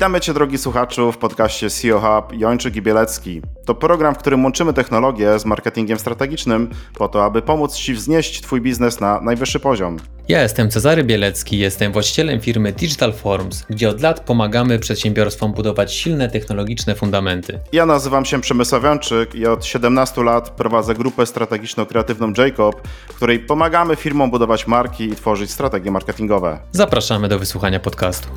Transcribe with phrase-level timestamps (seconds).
[0.00, 3.42] Witamy Cię, drogi słuchaczu, w podcaście CEO Hub Jończyk i Bielecki.
[3.66, 8.40] To program, w którym łączymy technologię z marketingiem strategicznym po to, aby pomóc Ci wznieść
[8.42, 9.96] Twój biznes na najwyższy poziom.
[10.28, 15.94] Ja jestem Cezary Bielecki, jestem właścicielem firmy Digital Forms, gdzie od lat pomagamy przedsiębiorstwom budować
[15.94, 17.60] silne technologiczne fundamenty.
[17.72, 23.38] Ja nazywam się Przemysław Jończyk i od 17 lat prowadzę grupę strategiczno-kreatywną Jacob, w której
[23.38, 26.58] pomagamy firmom budować marki i tworzyć strategie marketingowe.
[26.72, 28.28] Zapraszamy do wysłuchania podcastu.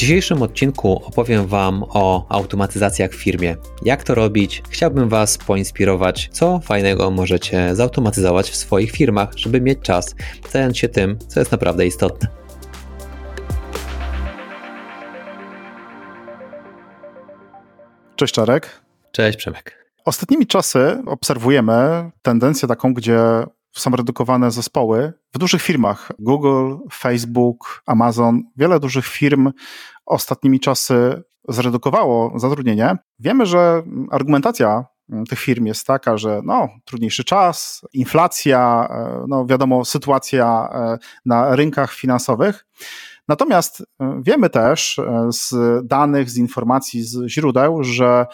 [0.00, 3.56] W dzisiejszym odcinku opowiem Wam o automatyzacjach w firmie.
[3.84, 4.62] Jak to robić?
[4.70, 10.14] Chciałbym Was poinspirować, co fajnego możecie zautomatyzować w swoich firmach, żeby mieć czas
[10.50, 12.28] zająć się tym, co jest naprawdę istotne.
[18.16, 18.80] Cześć Czarek.
[19.12, 19.86] Cześć Przemek.
[20.04, 23.20] Ostatnimi czasy obserwujemy tendencję taką, gdzie
[23.72, 26.12] są redukowane zespoły w dużych firmach.
[26.18, 29.52] Google, Facebook, Amazon, wiele dużych firm
[30.06, 32.96] ostatnimi czasy zredukowało zatrudnienie.
[33.18, 34.84] Wiemy, że argumentacja
[35.28, 41.56] tych firm jest taka, że no, trudniejszy czas, inflacja, e, no wiadomo, sytuacja e, na
[41.56, 42.66] rynkach finansowych.
[43.28, 45.54] Natomiast e, wiemy też z
[45.86, 48.26] danych, z informacji, z źródeł, że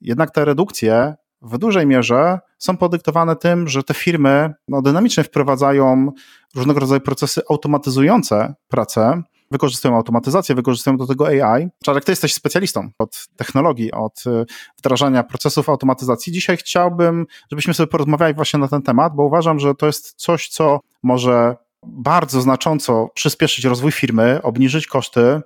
[0.00, 6.12] jednak te redukcje w dużej mierze są podyktowane tym, że te firmy no, dynamicznie wprowadzają
[6.54, 11.68] różnego rodzaju procesy automatyzujące pracę, wykorzystują automatyzację, wykorzystują do tego AI.
[11.84, 14.46] Czarek, ty jesteś specjalistą od technologii, od y,
[14.78, 16.32] wdrażania procesów automatyzacji.
[16.32, 20.48] Dzisiaj chciałbym, żebyśmy sobie porozmawiali właśnie na ten temat, bo uważam, że to jest coś,
[20.48, 21.56] co może
[21.88, 25.40] bardzo znacząco przyspieszyć rozwój firmy, obniżyć koszty.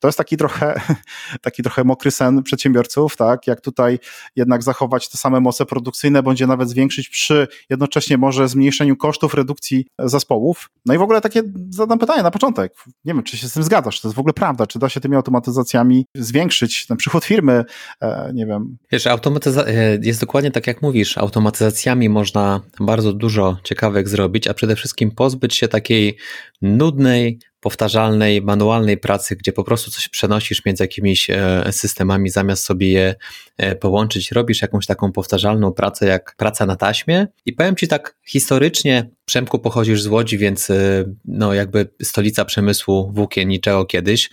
[0.00, 0.80] To jest taki trochę,
[1.46, 3.46] taki trochę mokry sen przedsiębiorców, tak?
[3.46, 3.98] Jak tutaj
[4.36, 9.86] jednak zachować te same moce produkcyjne, będzie nawet zwiększyć przy jednocześnie może zmniejszeniu kosztów redukcji
[9.98, 10.70] zespołów.
[10.86, 12.74] No i w ogóle takie zadam pytanie na początek.
[13.04, 14.88] Nie wiem, czy się z tym zgadzasz, czy to jest w ogóle prawda, czy da
[14.88, 17.64] się tymi automatyzacjami zwiększyć ten przychód firmy,
[18.00, 18.76] e, nie wiem.
[18.92, 24.54] Wiesz, automatyza- e, jest dokładnie tak jak mówisz, automatyzacjami można bardzo dużo ciekawek zrobić, a
[24.54, 26.16] przede wszystkim pozbyć się takiej
[26.62, 32.92] nudnej, powtarzalnej, manualnej pracy, gdzie po prostu coś przenosisz między jakimiś e, systemami, zamiast sobie
[32.92, 33.14] je
[33.56, 37.26] e, połączyć, robisz jakąś taką powtarzalną pracę, jak praca na taśmie.
[37.46, 43.12] I powiem Ci tak historycznie, Przemku pochodzisz z Łodzi, więc e, no jakby stolica przemysłu
[43.12, 44.30] włókienniczego kiedyś.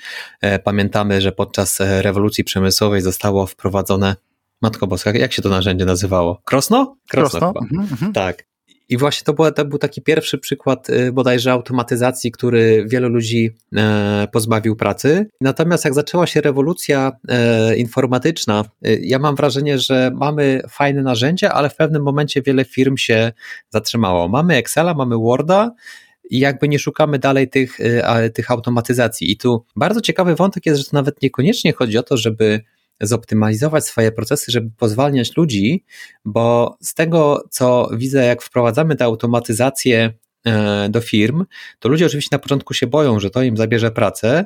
[0.63, 4.15] Pamiętamy, że podczas rewolucji przemysłowej zostało wprowadzone
[4.61, 6.41] Matko Boska, jak się to narzędzie nazywało?
[6.45, 6.97] Krosno?
[7.09, 7.61] Krosno, Krosno?
[7.61, 8.13] Mhm, mhm.
[8.13, 8.52] Tak.
[8.89, 14.27] I właśnie to, to był taki pierwszy przykład y, bodajże automatyzacji, który wielu ludzi e,
[14.31, 15.29] pozbawił pracy.
[15.41, 21.51] Natomiast jak zaczęła się rewolucja e, informatyczna, y, ja mam wrażenie, że mamy fajne narzędzia,
[21.51, 23.31] ale w pewnym momencie wiele firm się
[23.69, 24.27] zatrzymało.
[24.27, 25.71] Mamy Excela, mamy Worda,
[26.29, 29.31] i jakby nie szukamy dalej tych, y, tych automatyzacji.
[29.31, 32.61] I tu bardzo ciekawy wątek jest, że to nawet niekoniecznie chodzi o to, żeby
[33.03, 35.85] zoptymalizować swoje procesy, żeby pozwalniać ludzi,
[36.25, 40.13] bo z tego, co widzę, jak wprowadzamy tę automatyzację
[40.45, 41.45] e, do firm,
[41.79, 44.45] to ludzie oczywiście na początku się boją, że to im zabierze pracę,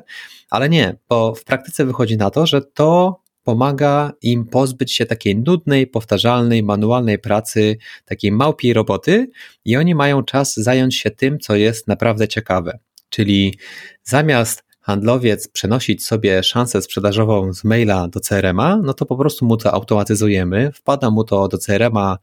[0.50, 5.36] ale nie, bo w praktyce wychodzi na to, że to pomaga im pozbyć się takiej
[5.36, 9.30] nudnej, powtarzalnej, manualnej pracy, takiej małpiej roboty
[9.64, 12.78] i oni mają czas zająć się tym, co jest naprawdę ciekawe.
[13.08, 13.58] Czyli
[14.02, 19.56] zamiast handlowiec przenosić sobie szansę sprzedażową z maila do CRM-a, no to po prostu mu
[19.56, 22.18] to automatyzujemy, wpada mu to do CRM-a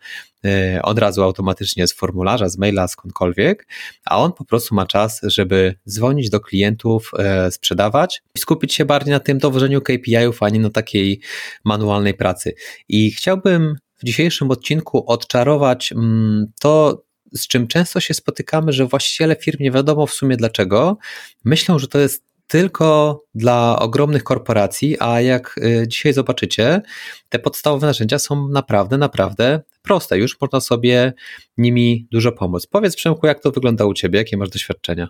[0.46, 3.68] e, od razu automatycznie z formularza, z maila, skądkolwiek,
[4.06, 8.86] a on po prostu ma czas, żeby dzwonić do klientów, e, sprzedawać i skupić się
[8.86, 11.22] bardziej na tym dowożeniu KPI-ów, a nie na takiej
[11.66, 12.54] manualnej pracy.
[12.90, 17.04] I chciałbym w dzisiejszym odcinku odczarować mm, to,
[17.34, 20.98] z czym często się spotykamy, że właściciele firm nie wiadomo w sumie dlaczego,
[21.44, 26.82] myślą, że to jest tylko dla ogromnych korporacji, a jak y, dzisiaj zobaczycie,
[27.30, 30.18] te podstawowe narzędzia są naprawdę, naprawdę proste.
[30.18, 31.14] Już można sobie
[31.58, 32.68] nimi dużo pomóc.
[32.68, 35.08] Powiedz Przemku, jak to wygląda u Ciebie, jakie masz doświadczenia?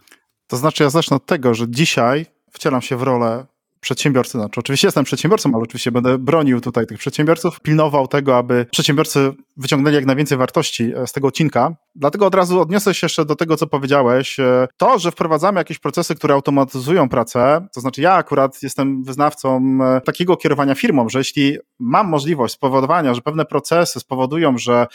[0.47, 3.45] To znaczy, ja zacznę od tego, że dzisiaj wcielam się w rolę
[3.79, 8.65] przedsiębiorcy, znaczy oczywiście jestem przedsiębiorcą, ale oczywiście będę bronił tutaj tych przedsiębiorców, pilnował tego, aby
[8.71, 11.75] przedsiębiorcy wyciągnęli jak najwięcej wartości e, z tego odcinka.
[11.97, 14.39] Dlatego od razu odniosę się jeszcze do tego, co powiedziałeś.
[14.39, 19.77] E, to, że wprowadzamy jakieś procesy, które automatyzują pracę, to znaczy ja akurat jestem wyznawcą
[19.81, 24.87] e, takiego kierowania firmą, że jeśli mam możliwość spowodowania, że pewne procesy spowodują, że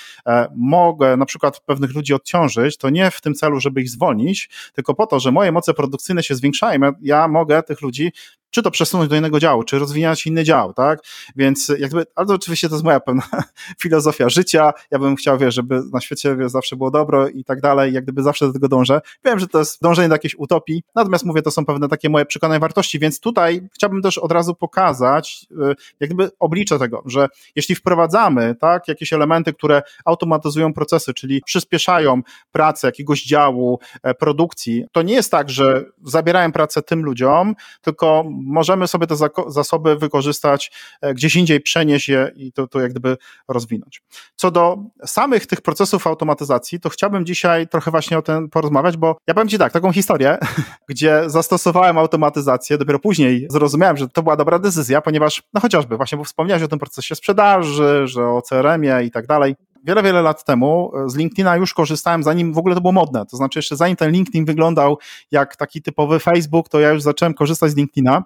[0.56, 4.94] mogę na przykład pewnych ludzi odciążyć, to nie w tym celu, żeby ich zwolnić, tylko
[4.94, 8.12] po to, że moje moce produkcyjne się zwiększają, ja mogę tych ludzi
[8.50, 11.00] czy to przesunąć do innego działu, czy rozwijać inny dział, tak?
[11.36, 13.22] Więc jakby, ale to oczywiście to jest moja pewna
[13.82, 14.72] filozofia życia.
[14.90, 18.04] Ja bym chciał, wiesz, żeby na świecie wiesz, zawsze było dobro i tak dalej, jak
[18.04, 19.00] gdyby zawsze do tego dążę.
[19.24, 22.26] Wiem, że to jest dążenie do jakiejś utopii, natomiast mówię, to są pewne takie moje
[22.26, 27.28] przekonania wartości, więc tutaj chciałbym też od razu pokazać, y, jak gdyby oblicze tego, że
[27.56, 32.22] jeśli wprowadzamy tak, jakieś elementy, które automatyzują procesy, czyli przyspieszają
[32.52, 38.24] pracę jakiegoś działu, e, produkcji, to nie jest tak, że zabierają pracę tym ludziom, tylko
[38.30, 39.16] możemy sobie te
[39.46, 43.16] zasoby wykorzystać e, gdzieś indziej, przenieść je i to, to jak gdyby
[43.48, 44.02] rozwinąć.
[44.36, 49.16] Co do samych tych procesów automatyzacji, to chciałbym dzisiaj trochę właśnie o tym porozmawiać, bo
[49.26, 50.38] ja powiem Ci tak, taką historię,
[50.88, 56.18] gdzie zastosowałem automatyzację, dopiero później zrozumiałem, że to była dobra decyzja, ponieważ, no chociażby, właśnie,
[56.18, 59.54] bo wspomniałeś o tym procesie sprzedaży, że o CRM-ie i tak dalej
[59.84, 63.26] wiele, wiele lat temu z LinkedIna już korzystałem, zanim w ogóle to było modne.
[63.26, 64.98] To znaczy, jeszcze zanim ten LinkedIn wyglądał
[65.30, 68.24] jak taki typowy Facebook, to ja już zacząłem korzystać z LinkedIna.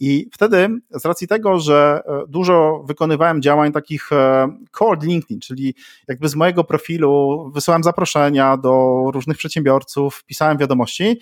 [0.00, 5.74] I wtedy, z racji tego, że e, dużo wykonywałem działań takich e, cold LinkedIn, czyli
[6.08, 11.20] jakby z mojego profilu wysyłałem zaproszenia do różnych przedsiębiorców, pisałem wiadomości,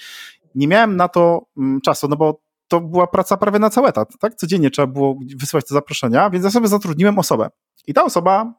[0.55, 4.13] nie miałem na to mm, czasu, no bo to była praca prawie na cały etat,
[4.21, 4.35] tak?
[4.35, 7.49] Codziennie trzeba było wysyłać te zaproszenia, więc ja sobie zatrudniłem osobę.
[7.87, 8.55] I ta osoba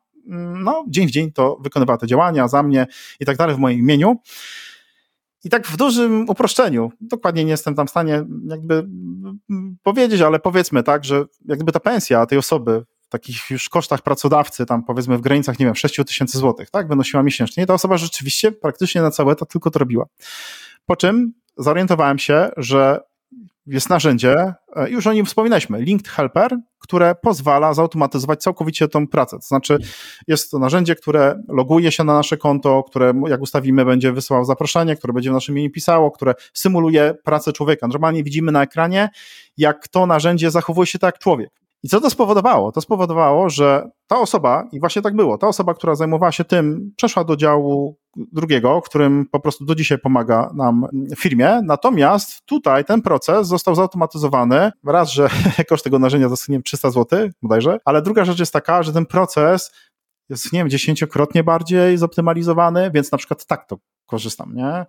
[0.64, 2.88] no, dzień w dzień to wykonywała te działania za mnie
[3.20, 4.16] i tak dalej w moim imieniu.
[5.44, 8.88] I tak w dużym uproszczeniu, dokładnie nie jestem tam w stanie jakby
[9.84, 14.66] powiedzieć, ale powiedzmy tak, że jakby ta pensja tej osoby w takich już kosztach pracodawcy,
[14.66, 17.64] tam powiedzmy w granicach, nie wiem, 6 tysięcy złotych, tak, wynosiła miesięcznie.
[17.64, 20.06] I ta osoba rzeczywiście praktycznie na całe to tylko to robiła.
[20.86, 23.00] Po czym zorientowałem się, że
[23.68, 29.38] jest narzędzie, e, już o nim wspominaliśmy, Linked Helper, które pozwala zautomatyzować całkowicie tą pracę.
[29.38, 29.78] To znaczy,
[30.28, 34.96] jest to narzędzie, które loguje się na nasze konto, które jak ustawimy, będzie wysyłało zaproszenie,
[34.96, 37.88] które będzie w naszym imieniu pisało, które symuluje pracę człowieka.
[37.88, 39.10] Normalnie widzimy na ekranie,
[39.58, 41.67] jak to narzędzie zachowuje się tak jak człowiek.
[41.88, 42.72] I co to spowodowało?
[42.72, 46.92] To spowodowało, że ta osoba, i właśnie tak było, ta osoba, która zajmowała się tym,
[46.98, 50.86] przeszła do działu drugiego, którym po prostu do dzisiaj pomaga nam
[51.18, 51.62] w firmie.
[51.64, 54.72] Natomiast tutaj ten proces został zautomatyzowany.
[54.86, 55.30] Raz, że
[55.70, 59.06] koszt tego narzędzia to nie 300 zł bodajże, ale druga rzecz jest taka, że ten
[59.06, 59.72] proces
[60.30, 64.86] jest, nie wiem, dziesięciokrotnie bardziej zoptymalizowany, więc na przykład tak to korzystam, nie?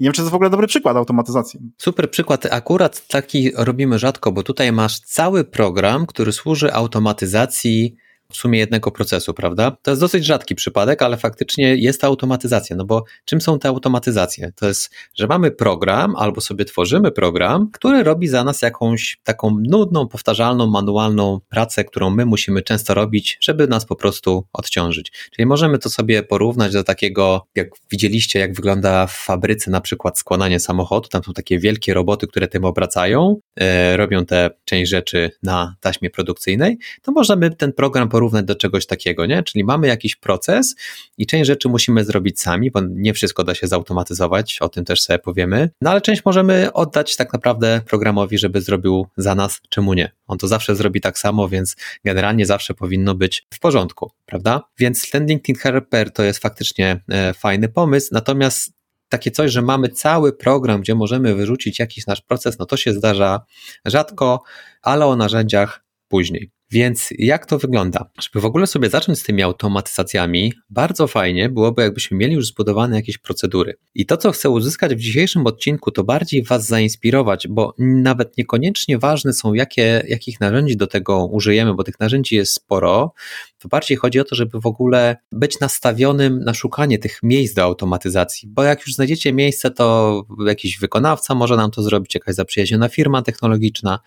[0.00, 1.60] Nie wiem, czy to jest w ogóle dobry przykład automatyzacji.
[1.78, 2.46] Super przykład.
[2.50, 7.96] Akurat taki robimy rzadko, bo tutaj masz cały program, który służy automatyzacji
[8.32, 9.76] w sumie jednego procesu, prawda?
[9.82, 12.76] To jest dosyć rzadki przypadek, ale faktycznie jest to automatyzacja.
[12.76, 14.52] No bo czym są te automatyzacje?
[14.56, 19.56] To jest, że mamy program albo sobie tworzymy program, który robi za nas jakąś taką
[19.62, 25.12] nudną, powtarzalną, manualną pracę, którą my musimy często robić, żeby nas po prostu odciążyć.
[25.30, 30.18] Czyli możemy to sobie porównać do takiego, jak widzieliście, jak wygląda w fabryce na przykład
[30.18, 31.08] składanie samochodu.
[31.08, 36.10] Tam są takie wielkie roboty, które tym obracają, e, robią te część rzeczy na taśmie
[36.10, 36.78] produkcyjnej.
[37.02, 39.42] To możemy ten program porównać do czegoś takiego, nie?
[39.42, 40.76] Czyli mamy jakiś proces
[41.18, 45.02] i część rzeczy musimy zrobić sami, bo nie wszystko da się zautomatyzować, o tym też
[45.02, 49.94] sobie powiemy, no ale część możemy oddać tak naprawdę programowi, żeby zrobił za nas, czemu
[49.94, 50.12] nie?
[50.26, 54.62] On to zawsze zrobi tak samo, więc generalnie zawsze powinno być w porządku, prawda?
[54.78, 58.72] Więc ten LinkedIn Helper to jest faktycznie e, fajny pomysł, natomiast
[59.08, 62.92] takie coś, że mamy cały program, gdzie możemy wyrzucić jakiś nasz proces, no to się
[62.92, 63.40] zdarza
[63.84, 64.42] rzadko,
[64.82, 66.55] ale o narzędziach później.
[66.70, 68.10] Więc jak to wygląda?
[68.22, 72.96] Żeby w ogóle sobie zacząć z tymi automatyzacjami, bardzo fajnie byłoby, jakbyśmy mieli już zbudowane
[72.96, 73.74] jakieś procedury.
[73.94, 78.98] I to, co chcę uzyskać w dzisiejszym odcinku, to bardziej Was zainspirować, bo nawet niekoniecznie
[78.98, 83.12] ważne są, jakie, jakich narzędzi do tego użyjemy, bo tych narzędzi jest sporo.
[83.58, 87.62] To bardziej chodzi o to, żeby w ogóle być nastawionym na szukanie tych miejsc do
[87.62, 92.88] automatyzacji, bo jak już znajdziecie miejsce, to jakiś wykonawca może nam to zrobić, jakaś zaprzyjaźniona
[92.88, 93.98] firma technologiczna.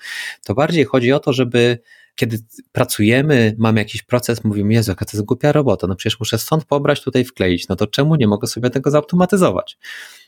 [0.45, 1.79] To bardziej chodzi o to, żeby
[2.19, 2.37] kiedy
[2.71, 6.65] pracujemy, mamy jakiś proces, mówimy, Jezu, jaka to jest głupia robota, no przecież muszę stąd
[6.65, 9.77] pobrać, tutaj wkleić, no to czemu nie mogę sobie tego zautomatyzować?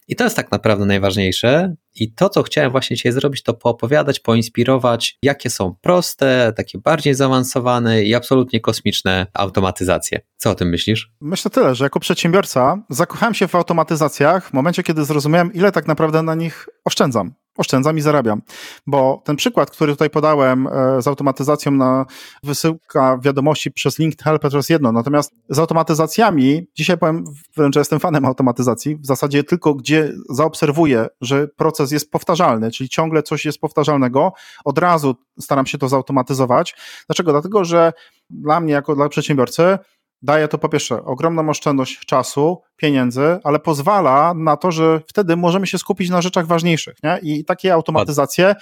[0.07, 1.75] I to jest tak naprawdę najważniejsze.
[1.95, 7.13] I to, co chciałem właśnie dzisiaj zrobić, to poopowiadać, poinspirować, jakie są proste, takie bardziej
[7.13, 10.21] zaawansowane i absolutnie kosmiczne automatyzacje.
[10.38, 11.12] Co o tym myślisz?
[11.21, 15.88] Myślę tyle, że jako przedsiębiorca zakochałem się w automatyzacjach w momencie, kiedy zrozumiałem, ile tak
[15.88, 18.41] naprawdę na nich oszczędzam oszczędzam i zarabiam.
[18.88, 22.06] Bo ten przykład, który tutaj podałem e, z automatyzacją na
[22.44, 24.91] wysyłka wiadomości przez Linked Helper to jest jedno.
[24.91, 27.24] Natomiast z automatyzacjami, dzisiaj powiem
[27.58, 32.89] wręcz, że jestem fanem automatyzacji, w zasadzie tylko gdzie zaobserwuję, że proces jest powtarzalny, czyli
[32.89, 34.34] ciągle coś jest powtarzalnego,
[34.65, 36.75] od razu staram się to zautomatyzować.
[37.08, 37.32] Dlaczego?
[37.32, 37.94] Dlatego, że
[38.30, 39.77] dla mnie, jako dla przedsiębiorcy,
[40.22, 45.68] daje to po pierwsze ogromną oszczędność czasu, pieniędzy, ale pozwala na to, że wtedy możemy
[45.68, 46.96] się skupić na rzeczach ważniejszych.
[47.04, 47.20] Nie?
[47.24, 48.56] I takie automatyzacje,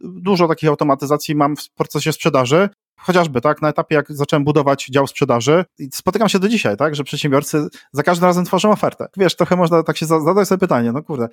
[0.00, 2.68] dużo takich automatyzacji mam w procesie sprzedaży,
[2.98, 6.94] chociażby tak, na etapie jak zacząłem budować dział sprzedaży i spotykam się do dzisiaj, tak,
[6.94, 9.08] że przedsiębiorcy za każdym razem tworzą ofertę.
[9.16, 11.28] Wiesz, trochę można tak się zadać sobie pytanie, no kurde,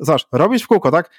[0.00, 1.10] zobacz, robić w kółko, tak,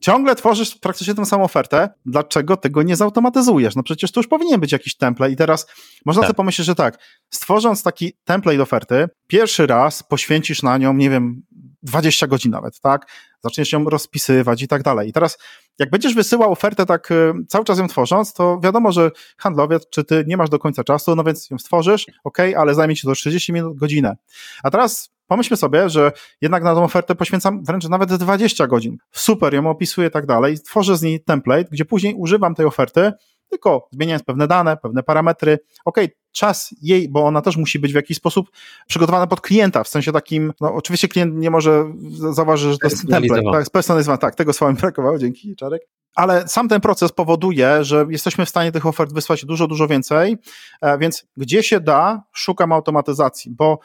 [0.00, 3.76] ciągle tworzysz praktycznie tę samą ofertę, dlaczego tego nie zautomatyzujesz?
[3.76, 5.66] No przecież to już powinien być jakiś template i teraz
[6.06, 6.28] można tak.
[6.28, 6.98] sobie pomyśleć, że tak,
[7.30, 11.42] stworząc taki template oferty, pierwszy raz poświęcisz na nią, nie wiem,
[11.82, 13.06] 20 godzin nawet, tak?
[13.44, 15.08] Zaczniesz ją rozpisywać i tak dalej.
[15.08, 15.38] I teraz,
[15.78, 20.04] jak będziesz wysyłał ofertę tak y, cały czas ją tworząc, to wiadomo, że handlowiec, czy
[20.04, 23.12] ty nie masz do końca czasu, no więc ją stworzysz, ok, ale zajmie ci to
[23.12, 24.16] 30 minut, godzinę.
[24.62, 28.96] A teraz pomyślmy sobie, że jednak na tą ofertę poświęcam wręcz nawet 20 godzin.
[29.12, 30.58] Super, ją opisuję i tak dalej.
[30.58, 33.12] Tworzę z niej template, gdzie później używam tej oferty,
[33.48, 35.58] tylko zmieniając pewne dane, pewne parametry.
[35.84, 35.96] Ok,
[36.32, 38.50] czas jej, bo ona też musi być w jakiś sposób
[38.86, 43.08] przygotowana pod klienta, w sensie takim, no oczywiście klient nie może zauważyć, że to jest
[43.08, 45.82] template, tak, spersonalizowany, tak, tego słowa mi brakowało, dzięki Czarek.
[46.14, 50.36] Ale sam ten proces powoduje, że jesteśmy w stanie tych ofert wysłać dużo, dużo więcej,
[50.82, 53.78] e, więc gdzie się da, szukam automatyzacji, bo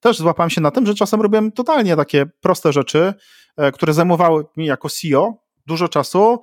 [0.00, 3.14] też złapałem się na tym, że czasem robiłem totalnie takie proste rzeczy,
[3.56, 5.34] e, które zajmowały mi jako CEO
[5.66, 6.40] dużo czasu,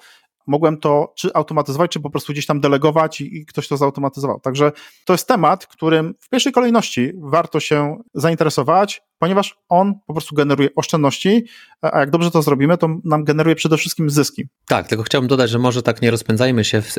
[0.47, 4.39] mogłem to czy automatyzować, czy po prostu gdzieś tam delegować i, i, ktoś to zautomatyzował.
[4.39, 4.71] Także
[5.05, 10.69] to jest temat, którym w pierwszej kolejności warto się zainteresować, ponieważ on po prostu generuje
[10.75, 11.45] oszczędności,
[11.81, 14.47] a jak dobrze to zrobimy, to nam generuje przede wszystkim zyski.
[14.67, 16.95] Tak, tylko chciałbym dodać, że może tak nie rozpędzajmy się, w,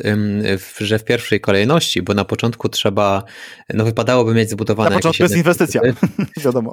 [0.58, 3.24] w, że w pierwszej kolejności, bo na początku trzeba,
[3.74, 5.80] no wypadałoby mieć zbudowane Na początku jest inwestycja,
[6.44, 6.72] wiadomo.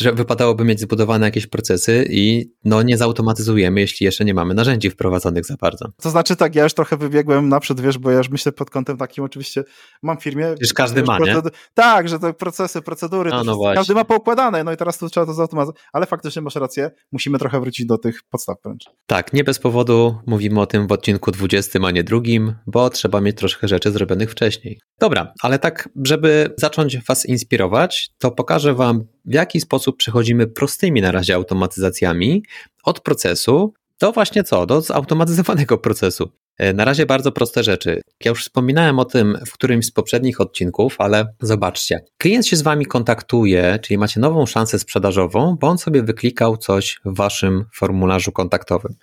[0.00, 4.90] Że wypadałoby mieć zbudowane jakieś procesy i no nie zautomatyzujemy, jeśli jeszcze nie mamy narzędzi
[4.90, 5.88] wprowadzonych za bardzo.
[6.02, 8.96] To znaczy tak, ja już trochę wybiegłem naprzód, wiesz, bo ja już myślę pod kątem
[8.96, 9.64] takim oczywiście,
[10.02, 10.54] mam w firmie...
[10.60, 11.36] Już każdy ma, nie?
[11.74, 15.26] Tak, że te procesy, procedury, no, no każdy ma poukładane, no i teraz tu trzeba
[15.26, 18.84] to zautomatyzować, ale faktycznie masz rację, musimy trochę wrócić do tych podstaw wręcz.
[19.06, 23.20] Tak, nie bez powodu mówimy o tym w odcinku 20, a nie drugim, bo trzeba
[23.20, 24.80] mieć troszkę rzeczy zrobionych wcześniej.
[25.00, 31.00] Dobra, ale tak, żeby zacząć Was inspirować, to pokażę Wam w jaki sposób przechodzimy prostymi
[31.00, 32.42] na razie automatyzacjami
[32.84, 34.66] od procesu do właśnie co?
[34.66, 36.30] Do zautomatyzowanego procesu.
[36.58, 38.02] E, na razie bardzo proste rzeczy.
[38.24, 42.04] Ja już wspominałem o tym w którymś z poprzednich odcinków, ale zobaczcie.
[42.18, 47.00] Klient się z Wami kontaktuje, czyli macie nową szansę sprzedażową, bo on sobie wyklikał coś
[47.04, 48.94] w Waszym formularzu kontaktowym.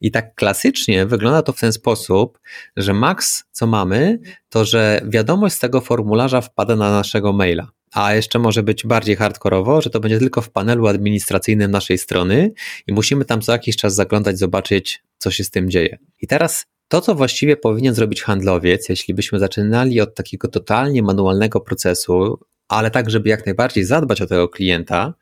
[0.00, 2.38] I tak klasycznie wygląda to w ten sposób,
[2.76, 7.68] że maks co mamy, to że wiadomość z tego formularza wpada na naszego maila.
[7.92, 12.52] A jeszcze może być bardziej hardkorowo, że to będzie tylko w panelu administracyjnym naszej strony
[12.86, 15.98] i musimy tam co jakiś czas zaglądać, zobaczyć, co się z tym dzieje.
[16.20, 21.60] I teraz to, co właściwie powinien zrobić handlowiec, jeśli byśmy zaczynali od takiego totalnie manualnego
[21.60, 25.14] procesu, ale tak, żeby jak najbardziej zadbać o tego klienta,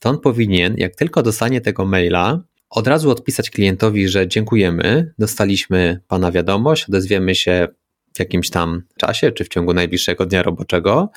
[0.00, 6.00] to on powinien, jak tylko dostanie tego maila, od razu odpisać klientowi, że dziękujemy, dostaliśmy
[6.08, 7.68] Pana wiadomość, odezwiemy się
[8.14, 11.10] w jakimś tam czasie, czy w ciągu najbliższego dnia roboczego.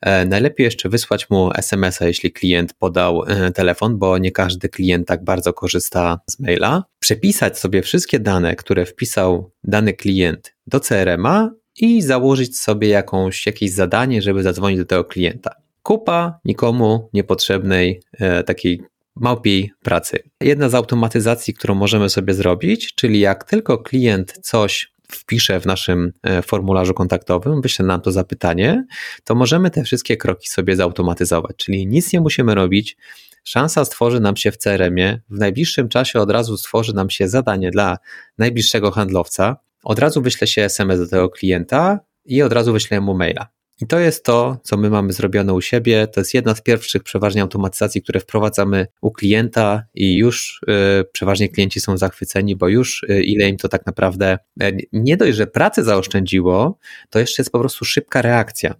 [0.00, 5.08] E, najlepiej jeszcze wysłać mu SMS-a, jeśli klient podał e, telefon, bo nie każdy klient
[5.08, 6.84] tak bardzo korzysta z maila.
[6.98, 13.72] Przepisać sobie wszystkie dane, które wpisał dany klient do CRM-a i założyć sobie jakąś, jakieś
[13.72, 15.54] zadanie, żeby zadzwonić do tego klienta.
[15.82, 18.82] Kupa nikomu niepotrzebnej e, takiej
[19.16, 20.18] małpiej pracy.
[20.40, 26.12] Jedna z automatyzacji, którą możemy sobie zrobić, czyli jak tylko klient coś wpiszę w naszym
[26.22, 28.86] e, formularzu kontaktowym, wyślę nam to zapytanie,
[29.24, 32.96] to możemy te wszystkie kroki sobie zautomatyzować, czyli nic nie musimy robić.
[33.44, 37.70] Szansa stworzy nam się w CRM-ie, w najbliższym czasie od razu stworzy nam się zadanie
[37.70, 37.98] dla
[38.38, 43.14] najbliższego handlowca, od razu wyślę się SMS do tego klienta i od razu wyślę mu
[43.14, 43.59] maila.
[43.80, 46.06] I to jest to, co my mamy zrobione u siebie.
[46.06, 50.60] To jest jedna z pierwszych przeważnie automatyzacji, które wprowadzamy u klienta i już
[51.00, 55.16] y, przeważnie klienci są zachwyceni, bo już y, ile im to tak naprawdę y, nie
[55.16, 56.78] dość, że pracę zaoszczędziło,
[57.10, 58.74] to jeszcze jest po prostu szybka reakcja.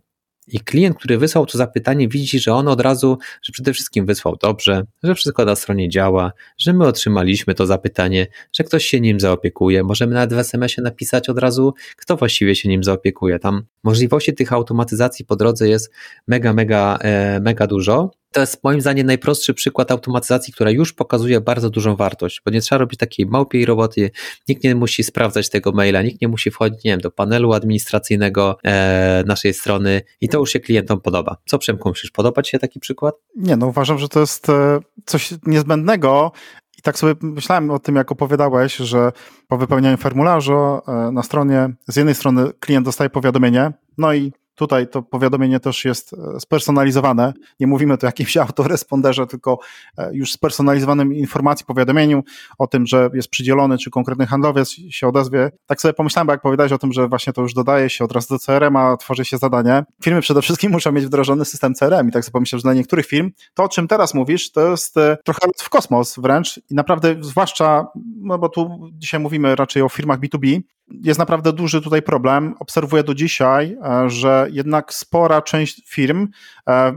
[0.53, 4.37] I klient, który wysłał to zapytanie, widzi, że on od razu, że przede wszystkim wysłał
[4.37, 9.21] dobrze, że wszystko na stronie działa, że my otrzymaliśmy to zapytanie, że ktoś się nim
[9.21, 9.85] zaopiekuje.
[9.85, 13.39] Możemy nawet w SMS-ie napisać od razu, kto właściwie się nim zaopiekuje.
[13.39, 15.93] Tam możliwości tych automatyzacji po drodze jest
[16.27, 18.11] mega, mega, e, mega dużo.
[18.33, 22.61] To jest moim zdaniem najprostszy przykład automatyzacji, która już pokazuje bardzo dużą wartość, bo nie
[22.61, 24.11] trzeba robić takiej małpiej roboty,
[24.49, 28.59] nikt nie musi sprawdzać tego maila, nikt nie musi wchodzić nie wiem, do panelu administracyjnego
[28.65, 31.37] e, naszej strony i to już się klientom podoba.
[31.47, 33.15] Co Przemku, myślisz, podobać się taki przykład?
[33.37, 36.33] Nie, no uważam, że to jest e, coś niezbędnego,
[36.81, 39.13] i tak sobie myślałem o tym, jak opowiadałeś, że
[39.49, 44.89] po wypełnianiu formularza e, na stronie, z jednej strony klient dostaje powiadomienie, no i tutaj
[44.89, 47.33] to powiadomienie też jest e, spersonalizowane.
[47.61, 49.59] Nie mówimy tu o jakimś autoresponderze, tylko
[49.99, 52.23] e, już spersonalizowanym informacji, powiadomieniu
[52.59, 55.51] o tym, że jest przydzielony, czy konkretny handlowiec się odezwie.
[55.67, 58.13] Tak sobie pomyślałem, bo jak powiedziałeś o tym, że właśnie to już dodaje się od
[58.13, 59.85] razu do CRM-a, tworzy się zadanie.
[60.05, 63.07] Firmy przede wszystkim muszą mieć wdrożony system CRM i tak sobie pomyślałem, że dla niektórych
[63.07, 67.17] firm to, o czym teraz mówisz, to jest e, trochę w kosmos wręcz i naprawdę,
[67.21, 67.87] zwłaszcza,
[68.17, 72.55] no bo tu dzisiaj mówimy raczej o firmach B2B, jest naprawdę duży tutaj problem.
[72.59, 76.29] Obserwuję do dzisiaj, e, że jednak spora część firm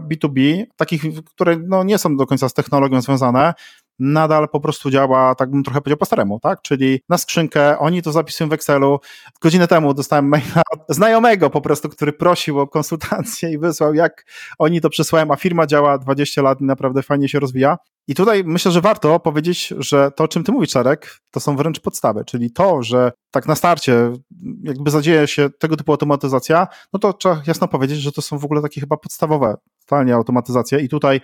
[0.09, 3.53] B2B, e, takich, które no nie są do końca z technologią związane,
[3.99, 6.61] nadal po prostu działa, tak bym trochę powiedział po staremu, tak?
[6.61, 8.99] Czyli na skrzynkę, oni to zapisują w Excelu.
[9.41, 14.25] Godzinę temu dostałem maila znajomego po prostu, który prosił o konsultację i wysłał, jak
[14.59, 17.77] oni to przesłają, a firma działa 20 lat i naprawdę fajnie się rozwija.
[18.07, 21.55] I tutaj myślę, że warto powiedzieć, że to, o czym ty mówisz, Czarek, to są
[21.55, 24.11] wręcz podstawy, czyli to, że tak na starcie
[24.63, 28.45] jakby zadzieje się tego typu automatyzacja, no to trzeba jasno powiedzieć, że to są w
[28.45, 30.79] ogóle takie chyba podstawowe totalnie automatyzacje.
[30.79, 31.21] I tutaj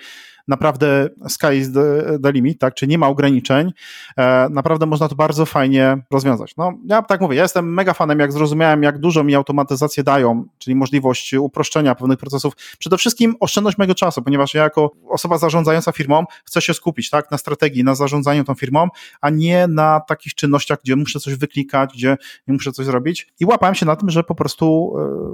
[0.48, 3.72] naprawdę sky is the, the limit, tak, czy nie ma ograniczeń,
[4.18, 6.54] e, naprawdę można to bardzo fajnie rozwiązać.
[6.58, 10.46] No, ja tak mówię, ja jestem mega fanem, jak zrozumiałem, jak dużo mi automatyzacje dają,
[10.58, 15.92] czyli możliwość uproszczenia pewnych procesów, przede wszystkim oszczędność mojego czasu, ponieważ ja jako osoba zarządzająca
[15.92, 18.88] firmą chcę się skupić, tak, na strategii, na zarządzaniu tą firmą,
[19.22, 23.76] a nie na takich czynnościach, gdzie muszę coś wyklikać, gdzie muszę coś zrobić i łapałem
[23.76, 24.94] się na tym, że po prostu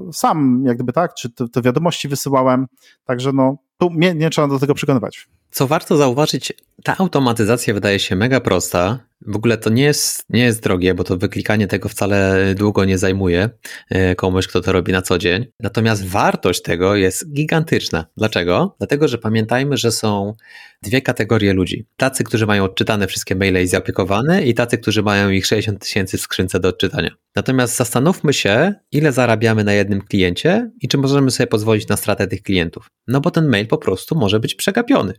[0.10, 2.68] e, sam, jak gdyby tak, czy te, te wiadomości wysyłałem,
[3.06, 5.28] także no, tu mnie nie trzeba do tego przekonywać.
[5.52, 9.00] Co warto zauważyć, ta automatyzacja wydaje się mega prosta.
[9.22, 12.98] W ogóle to nie jest, nie jest drogie, bo to wyklikanie tego wcale długo nie
[12.98, 13.50] zajmuje
[13.90, 15.46] e, komuś, kto to robi na co dzień.
[15.60, 18.06] Natomiast wartość tego jest gigantyczna.
[18.18, 18.76] Dlaczego?
[18.78, 20.34] Dlatego, że pamiętajmy, że są
[20.82, 21.88] dwie kategorie ludzi.
[21.98, 26.18] Tacy, którzy mają odczytane wszystkie maile i zaopiekowane i tacy, którzy mają ich 60 tysięcy
[26.18, 27.12] w skrzynce do odczytania.
[27.36, 32.28] Natomiast zastanówmy się, ile zarabiamy na jednym kliencie i czy możemy sobie pozwolić na stratę
[32.28, 32.90] tych klientów.
[33.08, 35.14] No bo ten mail po prostu może być przegapiony.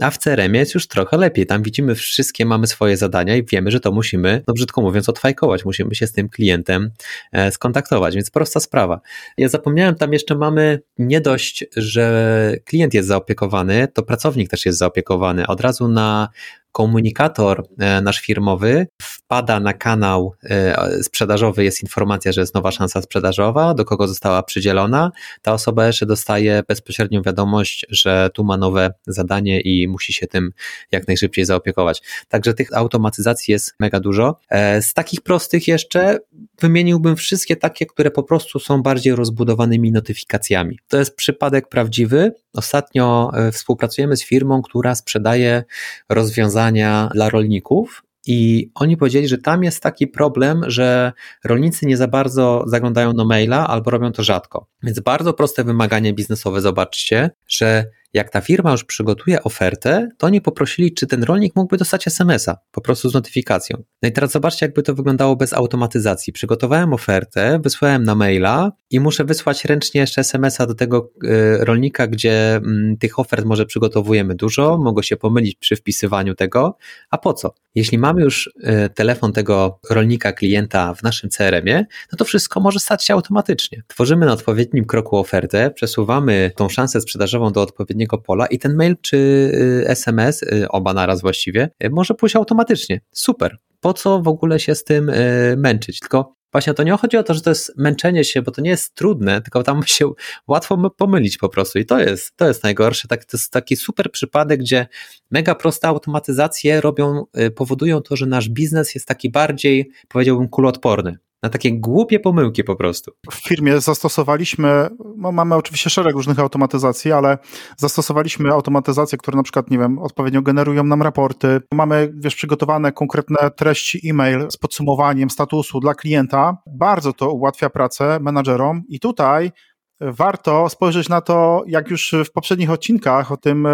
[0.00, 1.46] A w CRM jest już trochę lepiej.
[1.46, 5.64] Tam widzimy wszystkie, mamy swoje zadania i wiemy, że to musimy, no brzydko mówiąc, odfajkować.
[5.64, 6.90] Musimy się z tym klientem
[7.32, 9.00] e, skontaktować, więc prosta sprawa.
[9.38, 14.78] Ja zapomniałem, tam jeszcze mamy nie dość, że klient jest zaopiekowany, to pracownik też jest
[14.78, 15.46] zaopiekowany.
[15.46, 16.28] Od razu na
[16.76, 23.02] komunikator e, nasz firmowy wpada na kanał e, sprzedażowy, jest informacja, że jest nowa szansa
[23.02, 25.12] sprzedażowa, do kogo została przydzielona.
[25.42, 30.52] Ta osoba jeszcze dostaje bezpośrednią wiadomość, że tu ma nowe zadanie i musi się tym
[30.92, 32.02] jak najszybciej zaopiekować.
[32.28, 34.38] Także tych automatyzacji jest mega dużo.
[34.50, 36.18] E, z takich prostych jeszcze
[36.60, 40.78] wymieniłbym wszystkie takie, które po prostu są bardziej rozbudowanymi notyfikacjami.
[40.88, 42.32] To jest przypadek prawdziwy.
[42.54, 45.64] Ostatnio współpracujemy z firmą, która sprzedaje
[46.08, 48.02] rozwiązania rozwiązania dla rolników.
[48.28, 51.12] I oni powiedzieli, że tam jest taki problem, że
[51.44, 54.66] rolnicy nie za bardzo zaglądają do maila albo robią to rzadko.
[54.82, 60.40] Więc bardzo proste wymaganie biznesowe, zobaczcie, że jak ta firma już przygotuje ofertę, to oni
[60.40, 63.82] poprosili, czy ten rolnik mógłby dostać SMS-a, po prostu z notyfikacją.
[64.02, 66.32] No i teraz zobaczcie, jakby to wyglądało bez automatyzacji.
[66.32, 72.06] Przygotowałem ofertę, wysłałem na maila i muszę wysłać ręcznie jeszcze SMS-a do tego e, rolnika,
[72.06, 76.76] gdzie mm, tych ofert może przygotowujemy dużo, mogę się pomylić przy wpisywaniu tego,
[77.10, 77.54] a po co?
[77.74, 82.80] Jeśli mamy już e, telefon tego rolnika, klienta w naszym CRM-ie, no to wszystko może
[82.80, 83.82] stać się automatycznie.
[83.86, 88.76] Tworzymy na odpowiednim kroku ofertę, przesuwamy tą szansę sprzedażową do odpowiedniego odpowiedniego pola i ten
[88.76, 89.52] mail czy
[89.86, 93.00] SMS, y, y, oba naraz właściwie, y, może pójść automatycznie.
[93.12, 93.58] Super.
[93.80, 95.12] Po co w ogóle się z tym
[95.56, 96.00] męczyć?
[96.00, 98.70] Tylko Właśnie to nie chodzi o to, że to jest męczenie się, bo to nie
[98.70, 100.12] jest trudne, tylko tam się
[100.46, 103.08] łatwo pomylić po prostu i to jest, to jest najgorsze.
[103.08, 104.86] Tak, to jest taki super przypadek, gdzie
[105.30, 107.24] mega proste automatyzacje robią,
[107.56, 112.76] powodują to, że nasz biznes jest taki bardziej, powiedziałbym, kuloodporny na takie głupie pomyłki po
[112.76, 113.12] prostu.
[113.30, 117.38] W firmie zastosowaliśmy, no mamy oczywiście szereg różnych automatyzacji, ale
[117.76, 121.60] zastosowaliśmy automatyzacje, które na przykład, nie wiem, odpowiednio generują nam raporty.
[121.74, 126.56] Mamy, wiesz, przygotowane konkretne treści e-mail z podsumowaniem statusu dla klienta.
[126.66, 129.52] Bardzo to ułatwia pracę menadżerom i tutaj
[130.00, 133.68] warto spojrzeć na to, jak już w poprzednich odcinkach o tym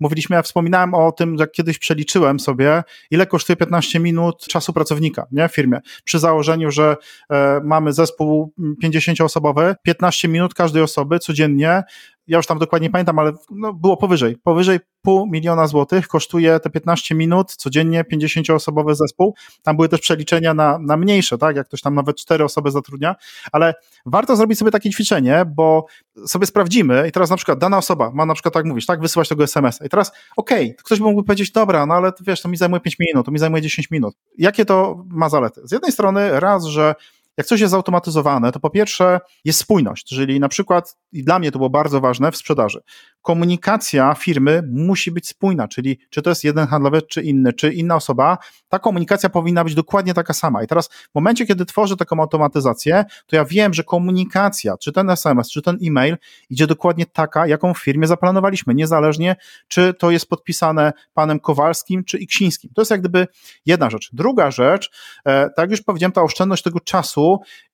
[0.00, 5.26] mówiliśmy, ja wspominałem o tym, jak kiedyś przeliczyłem sobie, ile kosztuje 15 minut czasu pracownika
[5.32, 5.80] nie, w firmie.
[6.04, 6.96] Przy założeniu, że
[7.30, 8.52] e, mamy zespół
[8.84, 11.82] 50-osobowy, 15 minut każdej osoby codziennie
[12.26, 16.70] ja już tam dokładnie pamiętam, ale no, było powyżej, powyżej pół miliona złotych kosztuje te
[16.70, 19.34] 15 minut codziennie 50-osobowy zespół.
[19.62, 23.16] Tam były też przeliczenia na, na mniejsze, tak, jak ktoś tam nawet 4 osoby zatrudnia,
[23.52, 23.74] ale
[24.06, 25.86] warto zrobić sobie takie ćwiczenie, bo
[26.26, 29.28] sobie sprawdzimy i teraz na przykład dana osoba ma na przykład, tak mówisz, tak, wysyłać
[29.28, 32.48] tego SMS-a i teraz okej, okay, ktoś by mógł powiedzieć, dobra, no ale wiesz, to
[32.48, 34.16] mi zajmuje 5 minut, to mi zajmuje 10 minut.
[34.38, 35.60] Jakie to ma zalety?
[35.64, 36.94] Z jednej strony raz, że
[37.36, 41.52] jak coś jest zautomatyzowane, to po pierwsze jest spójność, czyli na przykład, i dla mnie
[41.52, 42.80] to było bardzo ważne w sprzedaży,
[43.22, 47.96] komunikacja firmy musi być spójna, czyli czy to jest jeden handlowiec, czy inny, czy inna
[47.96, 50.62] osoba, ta komunikacja powinna być dokładnie taka sama.
[50.62, 55.10] I teraz w momencie, kiedy tworzę taką automatyzację, to ja wiem, że komunikacja, czy ten
[55.10, 56.16] SMS, czy ten e-mail
[56.50, 59.36] idzie dokładnie taka, jaką w firmie zaplanowaliśmy, niezależnie
[59.68, 62.70] czy to jest podpisane panem Kowalskim, czy Iksińskim.
[62.74, 63.26] To jest jak gdyby
[63.66, 64.10] jedna rzecz.
[64.12, 64.90] Druga rzecz,
[65.24, 67.23] e, tak jak już powiedziałem, ta oszczędność tego czasu,